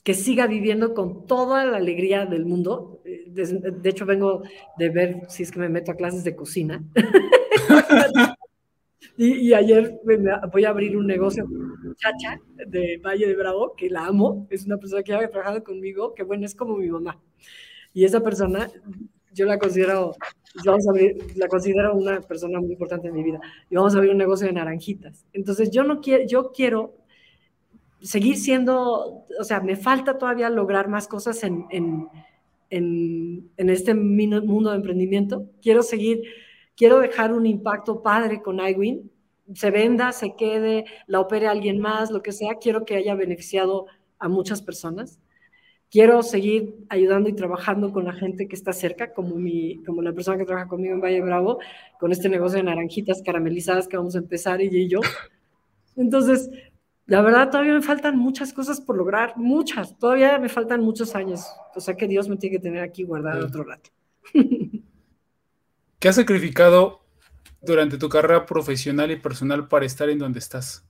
[0.02, 3.00] que siga viviendo con toda la alegría del mundo.
[3.04, 4.42] De, hecho, vengo
[4.76, 6.84] de ver si es que me meto a clases de cocina.
[9.16, 9.98] y, ayer
[10.52, 11.46] voy a abrir un negocio
[11.96, 14.46] Chacha de Valle de Bravo, que la amo.
[14.50, 17.18] Es una persona que ha trabajado conmigo, que bueno, es como mi mamá.
[17.94, 18.68] Y esa persona
[19.34, 20.14] yo la considero,
[20.64, 20.92] vamos a
[21.36, 23.40] la considero una persona muy importante en mi vida.
[23.68, 25.26] Y vamos a abrir un negocio de naranjitas.
[25.32, 26.94] Entonces yo no quiero, yo quiero
[28.00, 32.08] seguir siendo, o sea, me falta todavía lograr más cosas en, en,
[32.70, 35.50] en, en este mundo de emprendimiento.
[35.60, 36.22] Quiero seguir,
[36.76, 39.10] quiero dejar un impacto padre con iWin.
[39.54, 42.54] Se venda, se quede, la opere alguien más, lo que sea.
[42.60, 43.86] Quiero que haya beneficiado
[44.18, 45.18] a muchas personas
[45.94, 50.12] quiero seguir ayudando y trabajando con la gente que está cerca, como, mi, como la
[50.12, 51.60] persona que trabaja conmigo en Valle Bravo,
[52.00, 54.98] con este negocio de naranjitas caramelizadas que vamos a empezar ella y yo.
[55.96, 56.50] Entonces,
[57.06, 61.46] la verdad, todavía me faltan muchas cosas por lograr, muchas, todavía me faltan muchos años.
[61.76, 63.90] O sea que Dios me tiene que tener aquí guardado otro rato.
[66.00, 67.02] ¿Qué has sacrificado
[67.62, 70.84] durante tu carrera profesional y personal para estar en donde estás?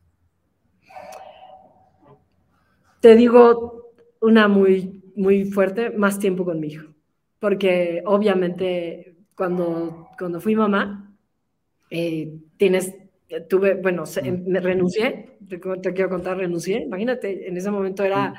[3.00, 3.83] Te digo,
[4.24, 6.88] una muy, muy fuerte, más tiempo con mi hijo.
[7.38, 11.14] Porque obviamente cuando, cuando fui mamá,
[11.90, 12.94] eh, tienes
[13.48, 14.04] tuve, bueno,
[14.46, 16.82] me renuncié, te, quiero contar, renuncié.
[16.82, 18.34] Imagínate, en ese momento era,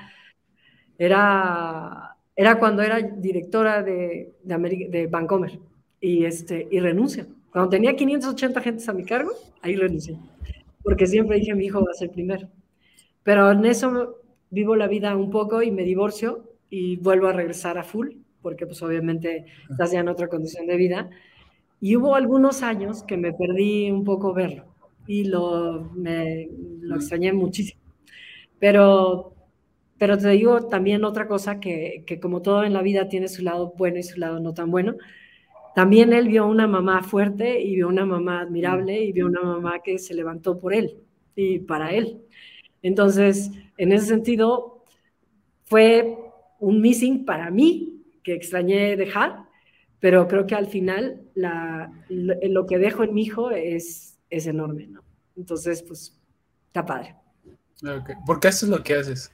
[0.98, 5.60] era, era cuando era directora de, de, de Vancomer
[6.00, 7.26] y, este, y renuncio.
[7.52, 9.32] Cuando tenía 580 gentes a mi cargo,
[9.62, 10.18] ahí renuncié,
[10.84, 12.50] porque siempre dije mi hijo va a ser primero.
[13.24, 17.78] Pero en eso vivo la vida un poco y me divorcio y vuelvo a regresar
[17.78, 18.10] a full,
[18.42, 21.10] porque pues obviamente estás ya en otra condición de vida.
[21.82, 24.66] Y hubo algunos años que me perdí un poco verlo
[25.08, 26.50] y lo, me,
[26.82, 27.82] lo extrañé muchísimo.
[28.60, 29.34] Pero,
[29.98, 33.44] pero te digo también otra cosa, que, que como todo en la vida tiene su
[33.44, 34.96] lado bueno y su lado no tan bueno.
[35.76, 39.82] También él vio una mamá fuerte y vio una mamá admirable y vio una mamá
[39.84, 40.98] que se levantó por él
[41.36, 42.22] y para él.
[42.82, 44.84] Entonces, en ese sentido,
[45.66, 46.18] fue
[46.60, 49.46] un missing para mí que extrañé dejar,
[50.00, 54.88] pero creo que al final la, lo, que dejo en mi hijo es, es enorme,
[54.88, 55.04] ¿no?
[55.36, 56.18] Entonces, pues,
[56.68, 57.16] está padre.
[57.82, 58.16] Okay.
[58.26, 59.32] ¿Por qué haces lo que haces?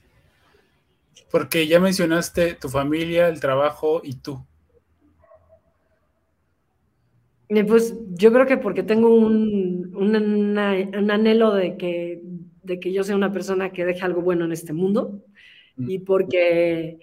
[1.30, 4.44] Porque ya mencionaste tu familia, el trabajo y tú.
[7.66, 12.21] Pues yo creo que porque tengo un, un, anhelo de que,
[12.62, 15.24] de que yo sea una persona que deje algo bueno en este mundo
[15.76, 16.98] y porque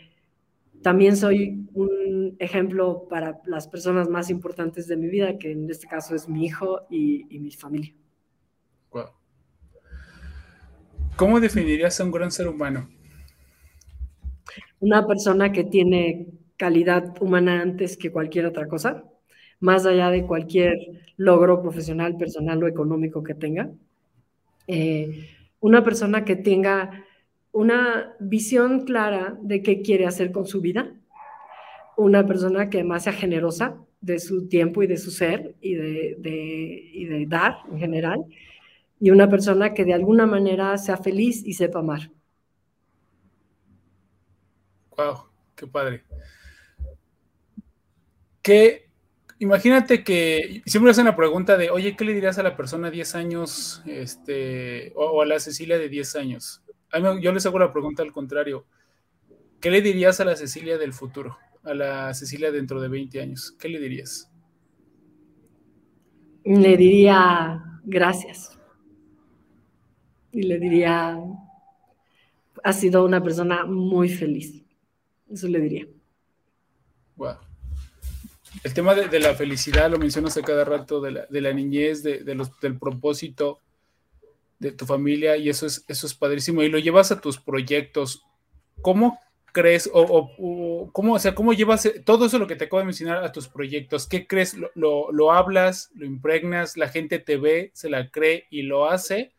[0.82, 5.88] también soy un ejemplo para las personas más importantes de mi vida, que en este
[5.88, 7.94] caso es mi hijo y, mi familia.
[11.16, 12.90] ¿Cómo definirías a un gran ser humano?
[14.80, 19.04] Una persona que tiene calidad humana antes que cualquier otra cosa
[19.60, 20.78] más allá de cualquier
[21.18, 23.70] logro profesional, personal o económico que tenga.
[24.68, 25.28] Eh,
[25.60, 27.06] una persona que tenga
[27.52, 30.94] una visión clara de qué quiere hacer con su vida,
[31.98, 36.16] una persona que además sea generosa de su tiempo y de su ser y de,
[36.20, 38.26] de dar en general,
[39.00, 42.12] y una persona que de alguna manera sea feliz y sepa amar.
[44.96, 46.04] Wow, qué padre.
[48.42, 48.89] ¿Qué
[49.42, 52.98] Imagínate que siempre hacen la pregunta de, oye, ¿qué le dirías a la persona de
[52.98, 56.62] 10 años este, o, a la Cecilia de 10 años?
[57.22, 58.66] yo les hago la pregunta al contrario.
[59.62, 61.38] ¿Qué le dirías a la Cecilia del futuro?
[61.64, 63.56] A la Cecilia dentro de 20 años.
[63.58, 64.30] ¿Qué le dirías?
[66.44, 68.60] Le diría gracias.
[70.32, 71.18] Y le diría,
[72.64, 74.64] has sido una persona muy feliz.
[75.30, 75.88] Eso le diría.
[77.16, 77.49] Wow.
[78.64, 82.60] El tema de, la felicidad lo mencionas a cada rato, de la, niñez, de, los,
[82.60, 83.60] del propósito
[84.58, 86.64] de tu familia, y eso es, eso es padrísimo.
[86.64, 88.26] Y lo llevas a tus proyectos.
[88.82, 89.20] ¿Cómo
[89.52, 93.24] crees, o, cómo, o sea, cómo llevas todo eso lo que te acabo de mencionar
[93.24, 94.08] a tus proyectos?
[94.08, 94.56] ¿Qué crees?
[94.76, 99.32] ¿Lo, lo, hablas, lo impregnas, la gente te ve, se la cree y lo hace?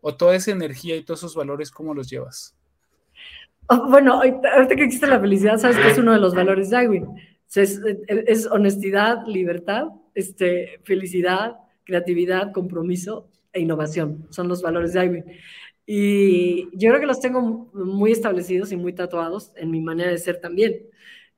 [0.00, 2.54] ¿O toda esa energía y todos esos valores, cómo los llevas?
[3.68, 6.76] Oh, bueno, ahorita que existe la felicidad, sabes que es uno de los valores de
[6.76, 14.26] Agwin es, honestidad, libertad, este, felicidad, creatividad, compromiso e innovación.
[14.30, 15.24] Son los valores de Ivy.
[15.86, 20.18] Y yo creo que los tengo muy establecidos y muy tatuados en mi manera de
[20.18, 20.88] ser también.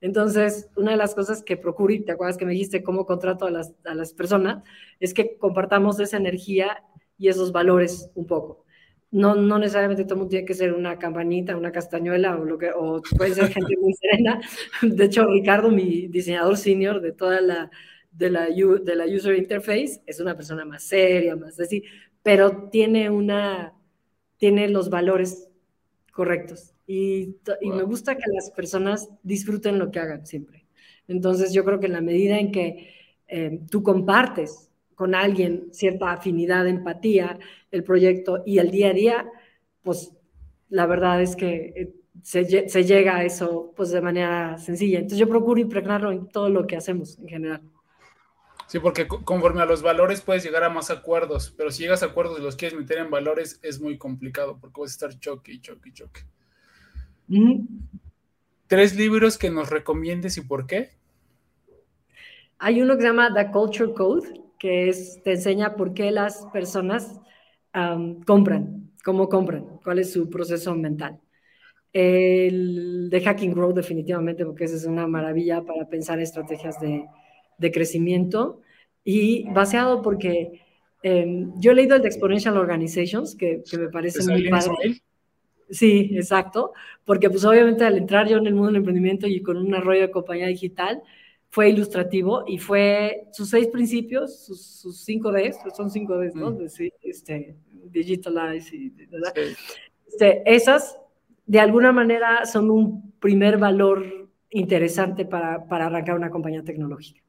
[0.01, 3.45] Entonces, una de las cosas que procuro, y te acuerdas que me dijiste cómo contrato
[3.45, 4.63] a las, a las personas,
[4.99, 6.83] es que compartamos esa energía
[7.17, 8.65] y esos valores un poco
[9.11, 12.57] no, no necesariamente todo el mundo tiene que ser una campanita, una castañuela o lo
[12.57, 14.39] que, o puede ser gente muy serena.
[14.81, 17.71] De hecho, Ricardo, mi diseñador senior de toda la,
[18.11, 21.83] de la, de la user interface, es una persona más seria, más así,
[22.21, 23.73] pero tiene una,
[24.37, 25.49] tiene los valores
[26.11, 26.73] correctos.
[26.85, 30.65] Y, y me gusta que las personas disfruten lo que hagan siempre.
[31.07, 32.93] Entonces, yo creo que en la medida en que
[33.27, 34.68] eh, tú compartes
[34.99, 37.39] con alguien cierta afinidad, empatía,
[37.71, 39.31] el proyecto y el día a día,
[39.81, 40.11] pues
[40.67, 44.97] la verdad es que eh, se, se, llega a eso pues de manera sencilla.
[44.97, 47.61] Entonces yo procuro impregnarlo en todo lo que hacemos en general.
[48.67, 52.07] Sí, porque conforme a los valores puedes llegar a más acuerdos, pero si llegas a
[52.07, 55.53] acuerdos y los quieres meter en valores es muy complicado porque vas a estar choque
[55.53, 56.21] y choque y choque.
[58.67, 60.89] ¿Tres libros que nos recomiendes y por qué?
[62.57, 66.45] Hay uno que se llama The Culture Code, que es, te enseña por qué las
[66.53, 67.19] personas
[68.25, 71.19] compran, cómo compran, cuál es su proceso mental.
[71.93, 77.05] El de Hacking Growth definitivamente, porque esa es una maravilla para pensar estrategias de,
[77.57, 78.61] de crecimiento
[79.03, 80.61] y baseado porque
[81.01, 85.01] em, yo he leído el de Exponential Organizations, que, que me parece muy padre.
[85.69, 86.73] Sí, exacto,
[87.05, 90.01] porque pues obviamente al entrar yo en el mundo del emprendimiento y con un arroyo
[90.01, 91.01] de compañía digital,
[91.49, 96.51] fue ilustrativo y fue sus seis principios, sus, cinco Ds, son cinco Ds, ¿no?
[96.51, 96.65] Mm.
[97.01, 98.93] este, digitalize y,
[100.07, 100.99] este, esas
[101.45, 107.21] de alguna manera son un primer valor interesante para, para arrancar una compañía tecnológica.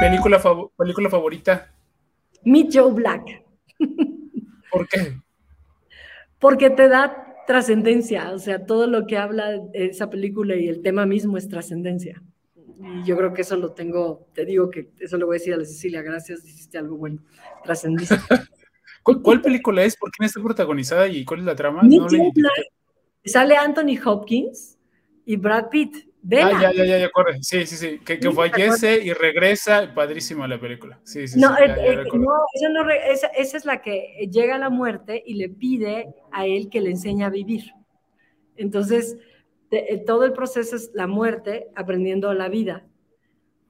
[0.00, 0.40] ¿Película,
[0.76, 1.72] ¿Película favorita?
[2.44, 3.44] Meet Joe Black.
[4.70, 5.14] ¿Por qué?
[6.38, 11.04] Porque te da trascendencia, o sea, todo lo que habla esa película y el tema
[11.04, 12.22] mismo es trascendencia.
[12.64, 15.52] Y yo creo que eso lo tengo, te digo que eso lo voy a decir
[15.52, 17.22] a la Cecilia, gracias, hiciste algo bueno,
[17.62, 18.14] trascendiste.
[19.02, 19.98] ¿Cuál, película es?
[19.98, 21.82] ¿Por quién está protagonizada y cuál es la trama?
[23.22, 24.78] sale Anthony Hopkins
[25.26, 26.08] y Brad Pitt.
[26.24, 27.42] Ah, ya, ya, ya, ya, corre.
[27.42, 27.98] Sí, sí, sí.
[27.98, 29.92] Que, que fallece y regresa.
[29.92, 31.00] Padrísima la película.
[31.02, 34.58] Sí, sí, no, sí, eh, no, esa, no esa, esa, es la que llega a
[34.58, 37.72] la muerte y le pide a él que le enseñe a vivir.
[38.56, 39.16] Entonces,
[39.72, 42.86] eh, todo el proceso es la muerte aprendiendo la vida.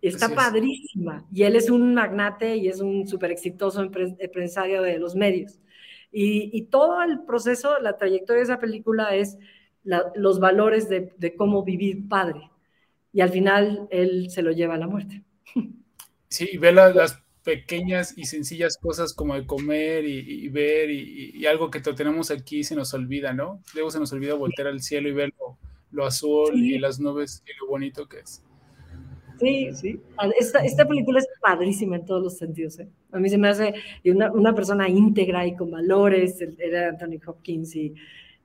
[0.03, 1.25] Está padrísima.
[1.33, 5.61] Y él es un magnate y es un súper exitoso empresario de los medios.
[6.11, 9.39] Y, y, todo el proceso, la trayectoria de esa película es
[9.85, 12.51] los valores de, cómo vivir padre.
[13.13, 15.23] Y al final él se lo lleva a la muerte.
[16.29, 21.71] Sí, y ve las, pequeñas y sencillas cosas como de comer y, ver y, algo
[21.71, 23.61] que tenemos aquí se nos olvida, ¿no?
[23.75, 25.35] Luego se nos olvida voltear al cielo y ver
[25.91, 28.45] lo, azul y las nubes y lo bonito que es.
[29.41, 30.01] Sí, sí.
[30.39, 32.79] Esta, esta, película es padrísima en todos los sentidos.
[32.79, 32.89] ¿eh?
[33.11, 33.75] A mí se me hace
[34.05, 36.39] una, una persona íntegra y con valores.
[36.59, 37.93] Era Anthony Hopkins y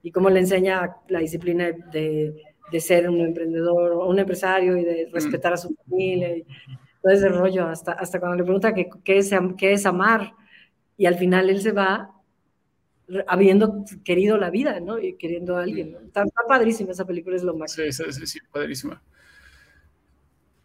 [0.04, 2.34] y cómo le enseña la disciplina de,
[2.72, 6.46] de ser un emprendedor o un empresario y de respetar a su familia y
[7.02, 10.34] todo ese rollo, hasta, hasta cuando le pregunta qué, qué, es, qué es amar
[10.98, 12.12] y al final él se va
[13.28, 15.00] habiendo querido la vida, ¿no?
[15.00, 15.96] Y queriendo a alguien.
[16.06, 17.72] Está, padrísima esa película, es lo más.
[17.72, 19.02] Sí, sí, sí, sí, padrísima.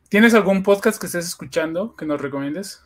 [0.08, 2.82] ¿Tienes algún podcast que estés escuchando que nos recomiendes?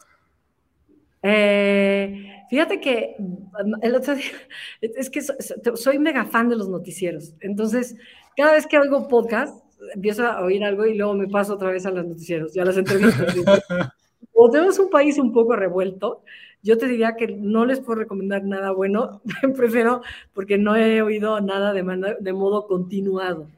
[1.22, 4.30] Eh, fíjate que mm, el otro día,
[4.80, 7.34] es que soy mega fan de los noticieros.
[7.40, 7.96] Entonces,
[8.36, 9.64] cada vez que oigo podcast,
[9.94, 12.64] empiezo a oír algo y luego me paso otra vez a los noticieros y a
[12.64, 13.34] las entrevistas.
[14.32, 16.22] o tenemos un país un poco revuelto,
[16.62, 19.22] yo te diría que no les puedo recomendar nada bueno,
[19.56, 20.02] prefiero
[20.34, 23.48] porque no he oído nada de, de modo continuado.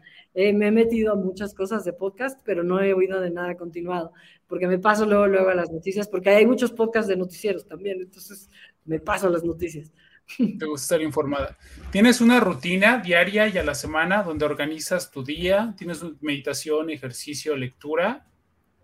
[0.41, 3.57] Eh, me he metido a muchas cosas de podcast, pero no he oído de nada
[3.57, 4.13] continuado,
[4.47, 8.01] porque me paso luego, luego a las noticias, porque hay muchos podcasts de noticieros también,
[8.01, 8.49] entonces
[8.85, 9.93] me paso a las noticias.
[10.37, 11.59] Te gusta estar informada.
[11.91, 15.75] ¿Tienes una rutina diaria y a la semana donde organizas tu día?
[15.77, 18.25] ¿Tienes meditación, ejercicio, lectura?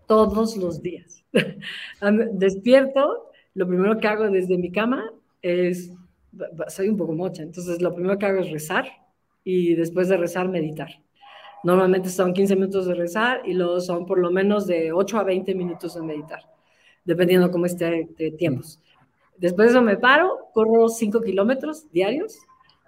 [0.07, 1.23] Todos los días.
[2.33, 5.09] Despierto, lo primero que hago desde mi cama
[5.41, 5.89] es,
[6.67, 8.89] soy un poco mocha, entonces lo primero que hago es rezar
[9.45, 11.04] y después de rezar meditar.
[11.65, 15.23] Normalmente son 15 minutos de rezar y luego son por lo menos de 8 a
[15.23, 16.41] 20 minutos de meditar,
[17.03, 18.79] dependiendo cómo esté de tiempos.
[19.35, 22.37] Después de eso me paro, corro 5 kilómetros diarios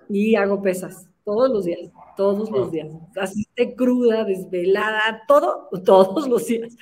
[0.08, 2.94] y hago pesas todos los días, todos los días.
[3.20, 6.78] Así esté cruda, desvelada, todo, todos los días.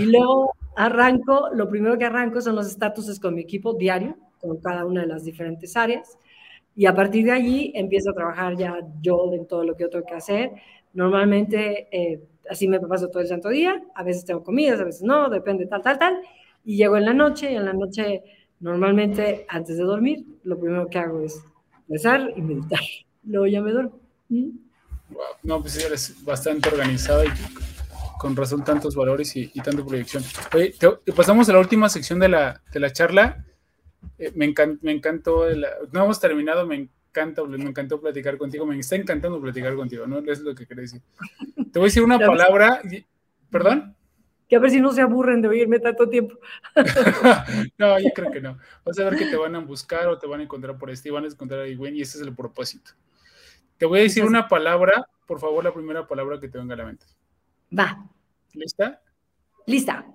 [0.00, 4.58] Y luego arranco, lo primero que arranco son los estatuses con mi equipo diario, con
[4.60, 6.16] cada una de las diferentes áreas.
[6.76, 9.90] Y a partir de allí empiezo a trabajar ya yo en todo lo que yo
[9.90, 10.52] tengo que hacer.
[10.94, 15.02] Normalmente eh, así me paso todo el santo día, a veces tengo comidas, a veces
[15.02, 16.20] no, depende tal, tal, tal.
[16.64, 18.22] Y llego en la noche y en la noche
[18.60, 21.42] normalmente antes de dormir lo primero que hago es
[21.88, 22.80] rezar y meditar.
[23.24, 24.00] Luego ya me duermo.
[24.28, 24.50] ¿Mm?
[25.42, 27.28] No, pues eres bastante organizada y
[28.18, 30.22] con razón tantos valores y, tanta proyección.
[30.54, 30.74] Oye,
[31.14, 33.44] pasamos a la última sección de la, de la charla.
[34.16, 35.44] Eh, me, me encantó,
[35.92, 40.18] no hemos terminado, me encanta, me encantó platicar contigo, me está encantando platicar contigo, ¿no?
[40.18, 41.02] Es lo que quería decir.
[41.70, 42.80] Te voy a decir una palabra,
[43.50, 43.94] ¿perdón?
[44.48, 46.38] Que a ver si no se aburren de oírme tanto tiempo.
[47.78, 48.58] no, yo creo que no.
[48.84, 51.08] Vas a ver que te van a buscar o te van a encontrar por este
[51.08, 52.92] y van a encontrar a Igwen y ese es el propósito.
[53.76, 56.78] Te voy a decir una palabra, por favor, la primera palabra que te venga a
[56.78, 57.06] la mente.
[57.76, 58.08] Va.
[58.52, 59.00] ¿Lista?
[59.66, 60.06] Lista.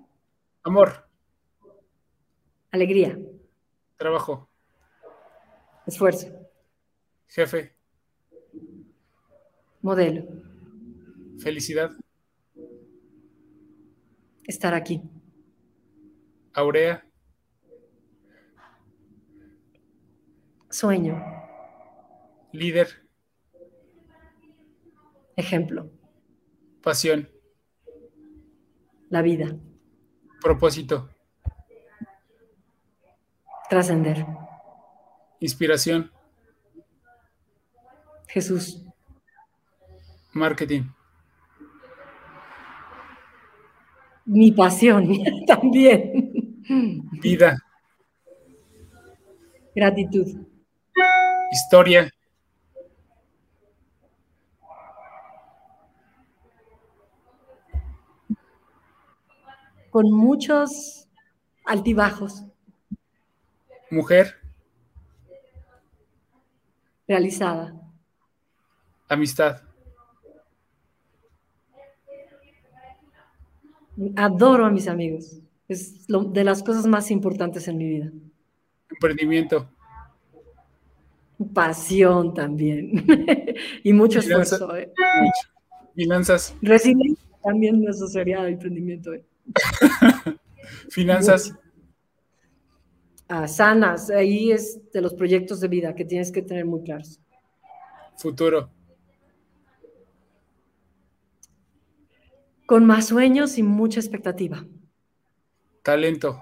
[0.64, 1.08] Amor.
[2.72, 3.18] Alegría.
[3.98, 4.48] Trabajo.
[5.86, 6.47] Esfuerzo.
[7.28, 7.76] Jefe.
[9.82, 10.24] Modelo.
[11.40, 11.92] Felicidad.
[14.46, 15.02] Estar aquí.
[16.54, 17.06] Aurea.
[20.70, 21.24] Sueño.
[22.52, 22.88] Líder.
[25.36, 25.92] Ejemplo.
[26.82, 27.30] Pasión.
[29.10, 29.56] La vida.
[30.42, 31.10] Propósito.
[33.70, 34.26] Trascender.
[35.40, 36.12] Inspiración.
[38.28, 38.84] Jesús.
[40.34, 40.84] Marketing.
[44.26, 45.10] Mi pasión
[45.48, 46.62] también.
[47.22, 47.58] Vida.
[49.74, 50.46] Gratitud.
[51.52, 52.12] Historia.
[59.90, 61.08] Con muchos
[61.66, 62.44] altibajos.
[63.90, 64.36] Mujer.
[67.08, 67.74] Realizada.
[69.08, 69.62] Amistad.
[74.16, 75.40] Adoro a mis amigos.
[75.68, 78.12] Es de las cosas más importantes en mi vida.
[78.90, 79.70] Emprendimiento.
[81.54, 83.06] Pasión también.
[83.84, 84.76] y mucho esfuerzo.
[84.76, 84.92] ¿eh?
[85.96, 86.56] Finanzas.
[86.62, 89.14] Resiliencia también asociaría al emprendimiento.
[89.14, 89.24] ¿eh?
[90.90, 91.54] Finanzas.
[93.28, 94.10] Ah, sanas.
[94.10, 97.20] Ahí es de los proyectos de vida que tienes que tener muy claros.
[98.16, 98.70] Futuro.
[102.68, 104.66] Con más sueños y mucha expectativa.
[105.84, 106.42] Talento.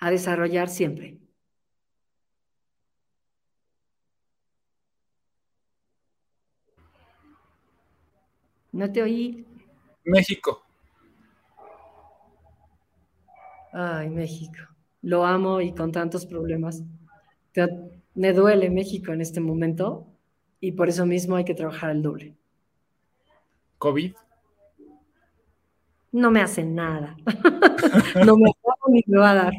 [0.00, 1.18] A desarrollar siempre.
[8.72, 9.46] No te oí.
[10.04, 10.64] México.
[13.72, 14.58] Ay, México.
[15.02, 16.82] Lo amo y con tantos problemas.
[18.16, 20.08] Me duele México en este momento
[20.58, 22.34] y por eso mismo hay que trabajar el doble.
[23.80, 24.14] COVID.
[26.12, 27.16] No me hace nada.
[28.26, 29.52] no me ha ni me va a dar.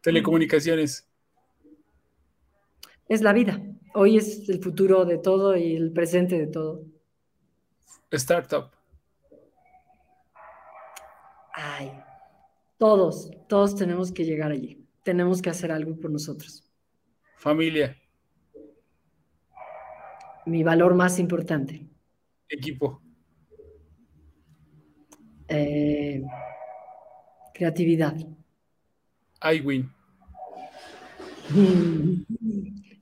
[0.00, 1.06] Telecomunicaciones.
[3.08, 3.60] Es la vida.
[3.92, 6.84] Hoy es el futuro de todo y el presente de todo.
[8.12, 8.70] Startup.
[11.52, 11.92] Ay,
[12.78, 14.86] todos, todos tenemos que llegar allí.
[15.02, 16.64] Tenemos que hacer algo por nosotros.
[17.36, 17.94] Familia.
[20.46, 21.90] Mi valor más importante.
[22.48, 23.02] Equipo.
[25.48, 26.22] Eh,
[27.54, 28.16] creatividad.
[29.42, 29.90] iWin.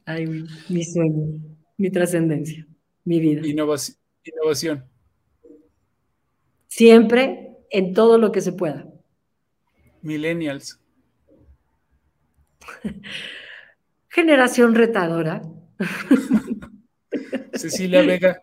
[0.07, 1.41] iWin, mi sueño,
[1.79, 2.67] mi trascendencia,
[3.05, 3.47] mi vida.
[3.47, 4.85] Innovación.
[6.69, 8.87] Siempre en todo lo que se pueda.
[10.03, 10.81] Millennials.
[14.09, 15.43] Generación retadora.
[17.55, 18.43] Cecilia Vega.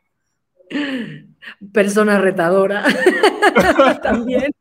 [1.73, 2.83] Persona retadora.
[4.03, 4.51] También.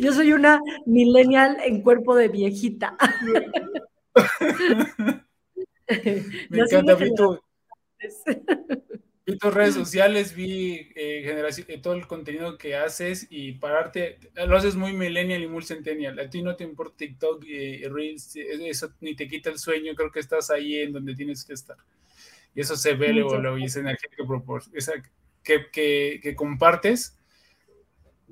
[0.00, 2.96] Yo soy una millennial en cuerpo de viejita.
[6.50, 7.42] Me encanta, Vito.
[9.24, 14.18] Vi tus redes sociales, vi eh, generación, eh, todo el contenido que haces y pararte,
[14.34, 16.18] lo haces muy millennial y muy centennial.
[16.18, 20.10] A ti no te importa TikTok y Reels, eso ni te quita el sueño, creo
[20.10, 21.76] que estás ahí en donde tienes que estar.
[22.54, 24.08] Y eso se ve luego, luego y esa energía
[25.42, 27.18] que, que, que, compartes,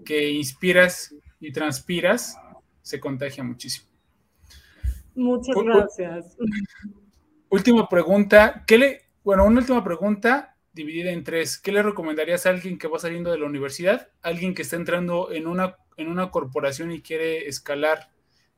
[0.05, 2.37] que inspiras y transpiras,
[2.83, 3.89] se contagia muchísimo.
[5.15, 6.37] Muchas gracias.
[7.49, 11.59] Última pregunta, ¿qué le, bueno, una última pregunta, dividida en tres.
[11.59, 15.33] ¿Qué le recomendarías a alguien que va saliendo de la universidad, alguien que está entrando
[15.33, 18.11] en una, en una corporación y quiere escalar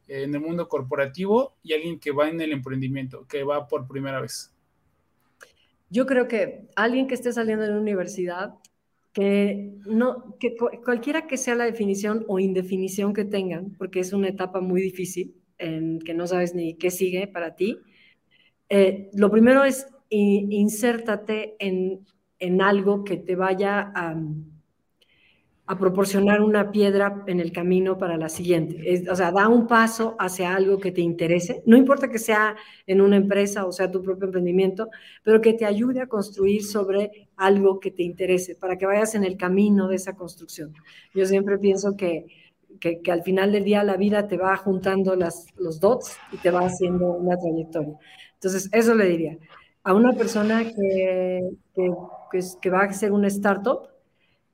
[0.09, 4.21] en el mundo corporativo y alguien que va en el emprendimiento, que va por primera
[4.21, 4.52] vez?
[5.93, 8.55] Yo creo que alguien que esté saliendo de la universidad,
[9.13, 14.29] que, no, que cualquiera que sea la definición o indefinición que tengan, porque es una
[14.29, 17.79] etapa muy difícil en que no sabes ni qué sigue para ti,
[18.71, 22.07] eh, lo primero es insértate en,
[22.39, 24.17] en algo que te vaya a,
[25.73, 29.05] a, proporcionar una piedra en el camino para la siguiente.
[29.11, 32.57] o sea, da un paso hacia algo que te interese, no importa que sea
[32.87, 34.89] en una empresa o sea tu propio emprendimiento,
[35.23, 39.25] pero que te ayude a construir sobre algo que te interese, para que vayas en
[39.25, 40.75] el camino de esa construcción.
[41.15, 42.27] Yo siempre pienso que,
[42.81, 46.37] que, que al final del día la vida te va juntando las, los dots y
[46.39, 47.97] te va haciendo una trayectoria.
[48.35, 49.39] Entonces, eso le diría
[49.85, 53.89] a una persona que, que, va a ser una startup,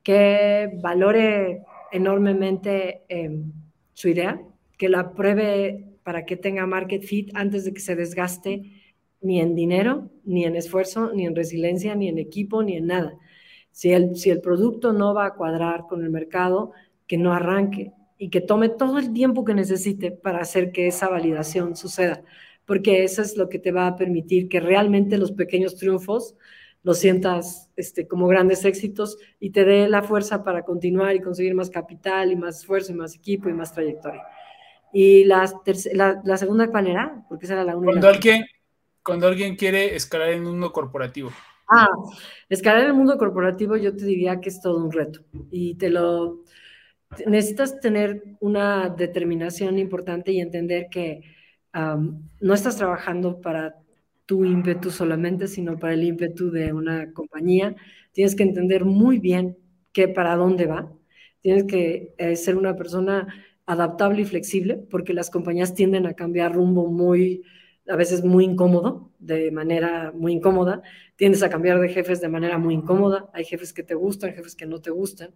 [0.09, 3.51] que valore enormemente em,
[3.93, 4.41] su idea,
[4.75, 8.63] que la pruebe para que tenga market fit antes de que se desgaste
[9.21, 13.19] ni en dinero, ni en esfuerzo, ni en resiliencia, ni en equipo, ni en nada.
[13.69, 16.71] Si el, si el producto no va a cuadrar con el mercado,
[17.05, 21.07] que no arranque y que tome todo el tiempo que necesite para hacer que esa
[21.07, 22.23] validación suceda
[22.65, 26.35] porque eso es lo que te va a permitir que realmente los pequeños triunfos
[26.83, 31.53] los sientas este, como grandes éxitos y te dé la fuerza para continuar y conseguir
[31.53, 34.23] más capital y más esfuerzo y más equipo y más trayectoria.
[34.93, 35.51] Y la,
[36.23, 37.23] la, segunda, ¿cuál era?
[37.27, 37.91] Porque esa era la única.
[37.91, 38.45] Cuando alguien,
[39.03, 41.31] cuando alguien quiere escalar en un mundo corporativo.
[41.69, 41.89] Ah,
[42.47, 45.19] escalar en el mundo corporativo yo te diría que es todo un reto
[45.51, 46.43] y te lo
[47.27, 51.21] necesitas tener una determinación importante y entender que
[51.73, 53.75] no estás trabajando para
[54.29, 57.75] tu ímpetu solamente, sino para el ímpetu de una compañía.
[58.11, 59.57] Tienes que entender muy bien
[59.91, 60.93] qué para dónde va.
[61.41, 63.27] Tienes que eh, ser una persona
[63.65, 67.41] adaptable y flexible, porque las compañías tienden a cambiar rumbo muy,
[67.87, 70.83] a veces muy incómodo, de manera muy incómoda.
[71.15, 73.31] Tiendes a cambiar de jefes de manera muy incómoda.
[73.33, 75.33] Hay jefes que te gustan, jefes que no te gustan.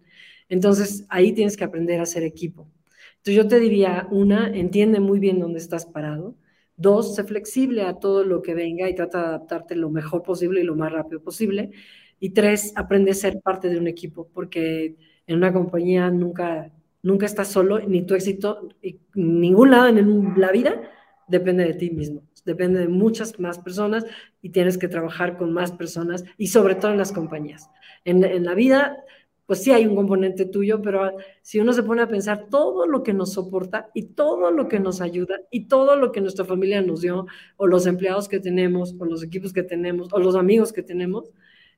[0.48, 2.70] Entonces, ahí tienes que aprender a ser equipo.
[3.16, 6.36] Entonces, yo te diría, una, entiende muy bien dónde estás parado.
[6.76, 10.60] Dos, sé flexible a todo lo que venga y trata de adaptarte lo mejor posible
[10.60, 11.70] y lo más rápido posible.
[12.18, 14.96] Y tres, aprende a ser parte de un equipo, porque
[15.26, 16.72] en una compañía nunca,
[17.02, 20.82] nunca estás solo, ni tu éxito, y ningún lado en la vida
[21.28, 24.04] depende de ti mismo, depende de muchas más personas
[24.42, 27.70] y tienes que trabajar con más personas y sobre todo en las compañías.
[28.04, 28.98] En, en la vida,
[29.46, 31.12] pues sí hay un componente tuyo, pero
[31.42, 34.80] si uno se pone a pensar todo lo que nos soporta y todo lo que
[34.80, 37.26] nos ayuda y todo lo que nuestra familia nos dio,
[37.56, 41.30] o los empleados que tenemos, o los equipos que tenemos, o los amigos que tenemos,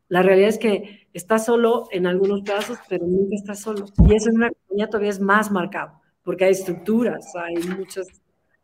[0.09, 3.87] la realidad es que estás solo en algunos casos, pero nunca estás solo.
[4.09, 8.07] Y eso en una compañía todavía es más marcado, porque hay estructuras, hay muchas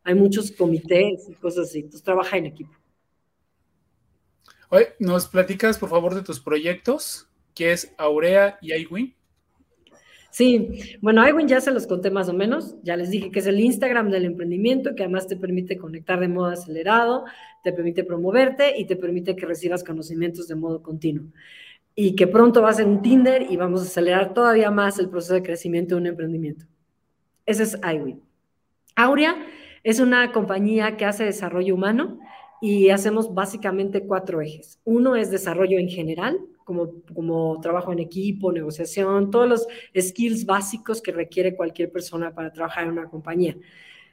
[0.04, 1.78] hay muchos comités y cosas así.
[1.78, 2.72] Entonces trabaja en equipo.
[4.68, 7.28] Oye, ¿nos platicas por favor de tus proyectos?
[7.54, 9.14] ¿Qué es Aurea y iWin?
[10.30, 12.76] Sí, bueno, iWin ya se los conté más o menos.
[12.82, 16.28] Ya les dije que es el Instagram del emprendimiento, que además te permite conectar de
[16.28, 17.24] modo acelerado,
[17.62, 21.26] te permite promoverte y te permite que recibas conocimientos de modo continuo.
[21.94, 25.10] Y que pronto va a ser un Tinder y vamos a acelerar todavía más el
[25.10, 26.64] proceso de crecimiento de un emprendimiento.
[27.44, 28.22] Ese es iWin.
[28.96, 29.36] Aurea
[29.84, 32.18] es una compañía que hace desarrollo humano
[32.62, 34.80] y hacemos básicamente cuatro ejes.
[34.84, 39.66] Uno es desarrollo en general, como, como trabajo en equipo, negociación, todos los
[39.98, 43.56] skills básicos que requiere cualquier persona para trabajar en una compañía.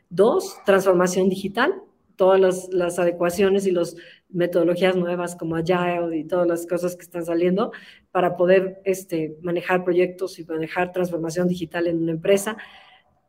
[0.09, 1.73] Dos, transformación digital,
[2.19, 3.95] todas las, adecuaciones y las
[4.27, 7.71] metodologías nuevas como Agile y todas las cosas que están saliendo
[8.11, 12.57] para poder este, manejar proyectos y manejar transformación digital en una empresa.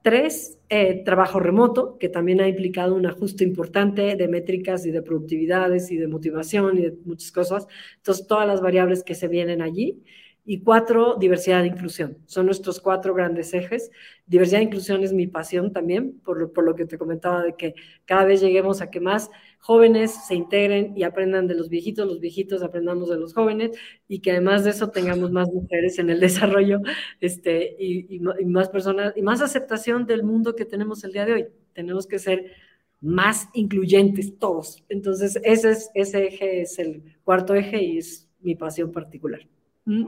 [0.03, 5.03] Tres, eh, trabajo remoto, que también ha implicado un ajuste importante de métricas y de
[5.03, 7.67] productividades y de motivación y de muchas cosas.
[7.97, 10.03] Entonces, todas las variables que se vienen allí.
[10.47, 12.17] Y cuatro, diversidad e inclusión.
[12.25, 13.91] Son nuestros cuatro grandes ejes.
[14.27, 17.55] Diversidad e inclusión es mi pasión también, por lo, por lo que te comentaba de
[17.55, 17.75] que
[18.07, 19.31] cada vez lleguemos a que más
[19.61, 23.71] jóvenes se integren y aprendan de los viejitos, los viejitos aprendamos de los jóvenes
[24.09, 26.81] y que además de eso tengamos más mujeres en el desarrollo
[27.21, 31.33] este, y, y, más personas y más aceptación del mundo que tenemos el día de
[31.35, 31.47] hoy.
[31.75, 32.53] Tenemos que ser
[33.01, 34.85] más incluyentes todos.
[34.89, 39.41] Entonces, ese, es, ese eje es el cuarto eje y es mi pasión particular.
[39.85, 40.07] Mm.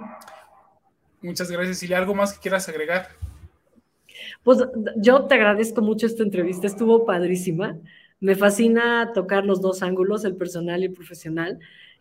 [1.23, 1.83] Muchas gracias.
[1.83, 3.09] ¿Y algo más que quieras agregar?
[4.43, 4.59] Pues
[4.97, 7.79] yo te agradezco mucho esta entrevista, estuvo padrísima.
[8.23, 11.59] Me fascina tocar los dos ángulos, el personal y el profesional.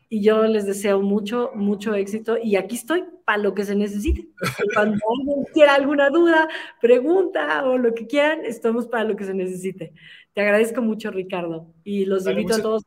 [0.07, 2.37] Y yo les deseo mucho, mucho éxito.
[2.37, 4.27] Y aquí estoy para lo que se necesite.
[4.75, 6.47] Cuando alguien quiera alguna duda,
[6.79, 9.93] pregunta o lo que quieran, estamos para lo que se necesite.
[10.33, 11.73] Te agradezco mucho, Ricardo.
[11.83, 12.83] Y los invito a todos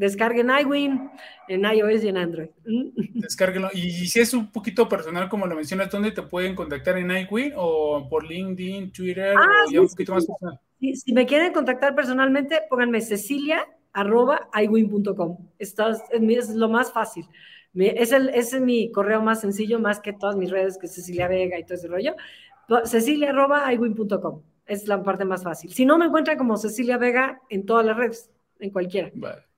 [0.00, 1.10] descarguen iWin
[1.46, 2.48] en iOS y en Android.
[3.14, 3.68] Descárguenlo.
[3.74, 7.52] Y, si es un poquito personal, como lo mencionas, ¿dónde te pueden contactar en iWin
[7.54, 9.34] o por LinkedIn, Twitter?
[9.36, 10.58] Ah, o un poquito más personal?
[10.94, 15.36] Si me quieren contactar personalmente, pónganme cecilia arroba iwin.com.
[15.58, 15.74] Es,
[16.54, 17.26] lo más fácil.
[17.74, 21.28] Es, el, es mi correo más sencillo, más que todas mis redes, que es Cecilia
[21.28, 22.16] Vega y todo ese rollo.
[22.84, 24.42] Cecilia arroba iwin.com.
[24.64, 25.70] Es la parte más fácil.
[25.72, 29.10] Si no, me encuentran como Cecilia Vega en todas las redes, en cualquiera.
[29.14, 29.49] Vale.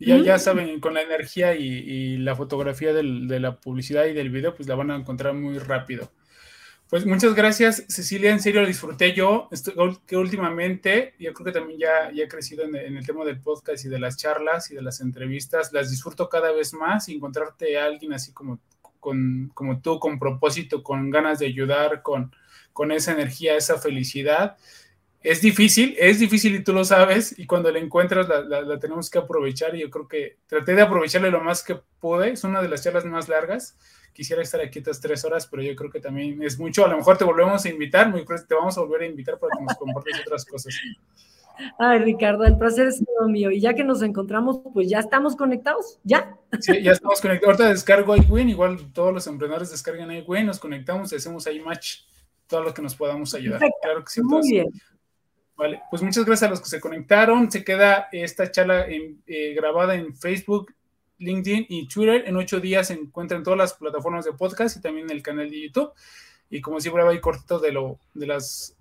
[0.00, 3.02] Ya, ya saben, con la energía y, la fotografía de
[3.40, 6.10] la publicidad y del video, pues la van a encontrar muy rápido.
[6.90, 8.32] Pues muchas gracias, Cecilia.
[8.32, 9.48] En serio, disfruté yo,
[10.06, 13.84] que últimamente, yo creo que también ya, ya he crecido en, el tema del podcast
[13.84, 15.72] y de las charlas y de las entrevistas.
[15.72, 18.58] Las disfruto cada vez más y encontrarte a alguien así como,
[18.98, 22.34] con, como tú, con propósito, con ganas de ayudar, con,
[22.72, 24.56] con esa energía, esa felicidad
[25.22, 29.18] es difícil, es difícil y tú lo sabes, y cuando la encuentras la, tenemos que
[29.18, 32.68] aprovechar y yo creo que traté de aprovecharle lo más que pude, es una de
[32.68, 33.76] las charlas más largas,
[34.14, 36.96] quisiera estar aquí estas tres horas, pero yo creo que también es mucho, a lo
[36.96, 39.76] mejor te volvemos a invitar, muy te vamos a volver a invitar para que nos
[39.76, 40.74] compartas otras cosas.
[41.78, 43.50] Ay, Ricardo, el placer es todo mío.
[43.50, 46.36] Y ya que nos encontramos, pues ya estamos conectados, ¿ya?
[46.58, 47.60] Sí, ya estamos conectados.
[47.60, 52.04] Ahorita descargo iWin, igual todos los emprendedores descargan iWin, nos conectamos y hacemos ahí match,
[52.46, 53.60] todo lo que nos podamos ayudar.
[53.82, 54.22] Claro que sí.
[54.22, 54.68] Muy bien.
[55.60, 57.50] Vale, pues muchas gracias a los que se conectaron.
[57.50, 60.74] Se queda esta charla eh, grabada en Facebook,
[61.18, 62.24] LinkedIn y Twitter.
[62.26, 65.50] En ocho días se encuentran todas las plataformas de podcast y también en el canal
[65.50, 65.92] de YouTube.
[66.48, 68.74] Y como siempre, va a ir cortito de, lo, de las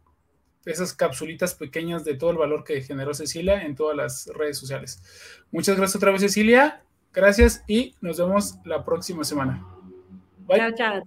[0.65, 5.03] esas capsulitas pequeñas de todo el valor que generó Cecilia en todas las redes sociales.
[5.51, 6.81] Muchas gracias otra vez, Cecilia.
[7.11, 9.65] Gracias y nos vemos la próxima semana.
[10.47, 10.73] Bye.
[10.77, 11.03] Chao,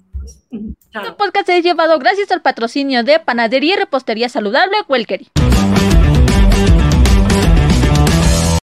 [0.51, 5.31] Este podcast es llevado gracias al patrocinio de Panadería y Repostería Saludable Welkery.